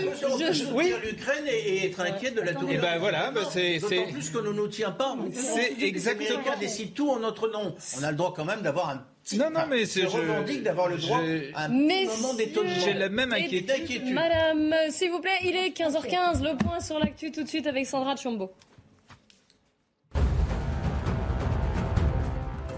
[0.52, 0.94] Je, oui.
[1.04, 2.74] l'Ukraine et, être inquiet de la tournée.
[2.74, 3.78] Et ben voilà, bah c'est.
[3.78, 5.14] D'autant plus qu'on ne nous tient pas.
[5.32, 6.26] C'est exactement.
[6.26, 7.74] Les Américains décident tout en notre nom.
[7.98, 9.04] On a le droit quand même d'avoir un
[9.36, 10.02] non, non, mais c'est.
[10.02, 11.20] Je revendique d'avoir le droit
[11.54, 12.72] à un moment d'étonnement.
[12.84, 14.12] J'ai la même inquiétude.
[14.12, 16.42] Madame, s'il vous plaît, il est 15h15.
[16.42, 18.50] Le point sur l'actu tout de suite avec Sandra Chombo.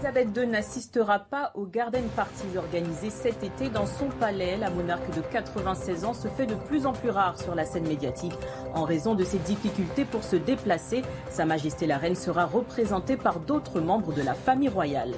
[0.03, 4.57] Elisabeth II n'assistera pas au Garden Party organisé cet été dans son palais.
[4.57, 7.87] La monarque de 96 ans se fait de plus en plus rare sur la scène
[7.87, 8.33] médiatique
[8.73, 11.03] en raison de ses difficultés pour se déplacer.
[11.29, 15.13] Sa Majesté la Reine sera représentée par d'autres membres de la famille royale.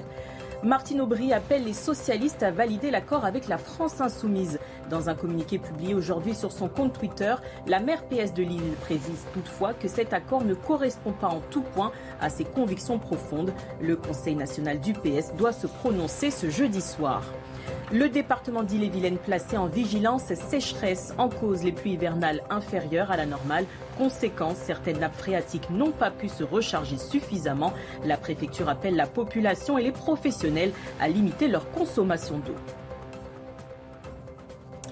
[0.64, 4.60] Martine Aubry appelle les socialistes à valider l'accord avec la France insoumise.
[4.90, 7.36] Dans un communiqué publié aujourd'hui sur son compte Twitter,
[7.68, 11.62] la maire PS de Lille précise toutefois que cet accord ne correspond pas en tout
[11.62, 11.92] point
[12.22, 13.54] à ses convictions profondes.
[13.82, 17.24] Le Conseil national du PS doit se prononcer ce jeudi soir.
[17.92, 23.28] Le département d'Ille-et-Vilaine placé en vigilance sécheresse en cause les pluies hivernales inférieures à la
[23.28, 23.66] normale.
[23.96, 27.74] Conséquence, certaines nappes phréatiques n'ont pas pu se recharger suffisamment.
[28.04, 32.56] La préfecture appelle la population et les professionnels à limiter leur consommation d'eau.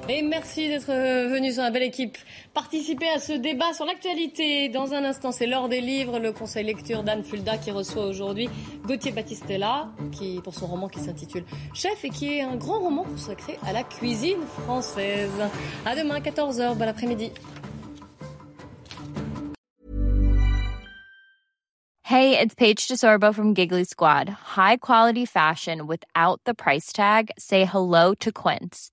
[0.10, 2.18] Et merci d'être venu sur la belle équipe
[2.54, 4.68] participer à ce débat sur l'actualité.
[4.68, 8.50] Dans un instant, c'est l'heure des livres, le conseil lecture d'Anne Fulda qui reçoit aujourd'hui
[8.86, 13.04] Gauthier Battistella qui, pour son roman qui s'intitule Chef et qui est un grand roman
[13.06, 15.32] consacré à la cuisine française.
[15.86, 16.76] À demain, 14h.
[16.76, 17.32] Bon après-midi.
[22.04, 24.28] Hey, it's Paige DeSorbo from Giggly Squad.
[24.30, 27.32] High quality fashion without the price tag.
[27.40, 28.93] Say hello to Quince.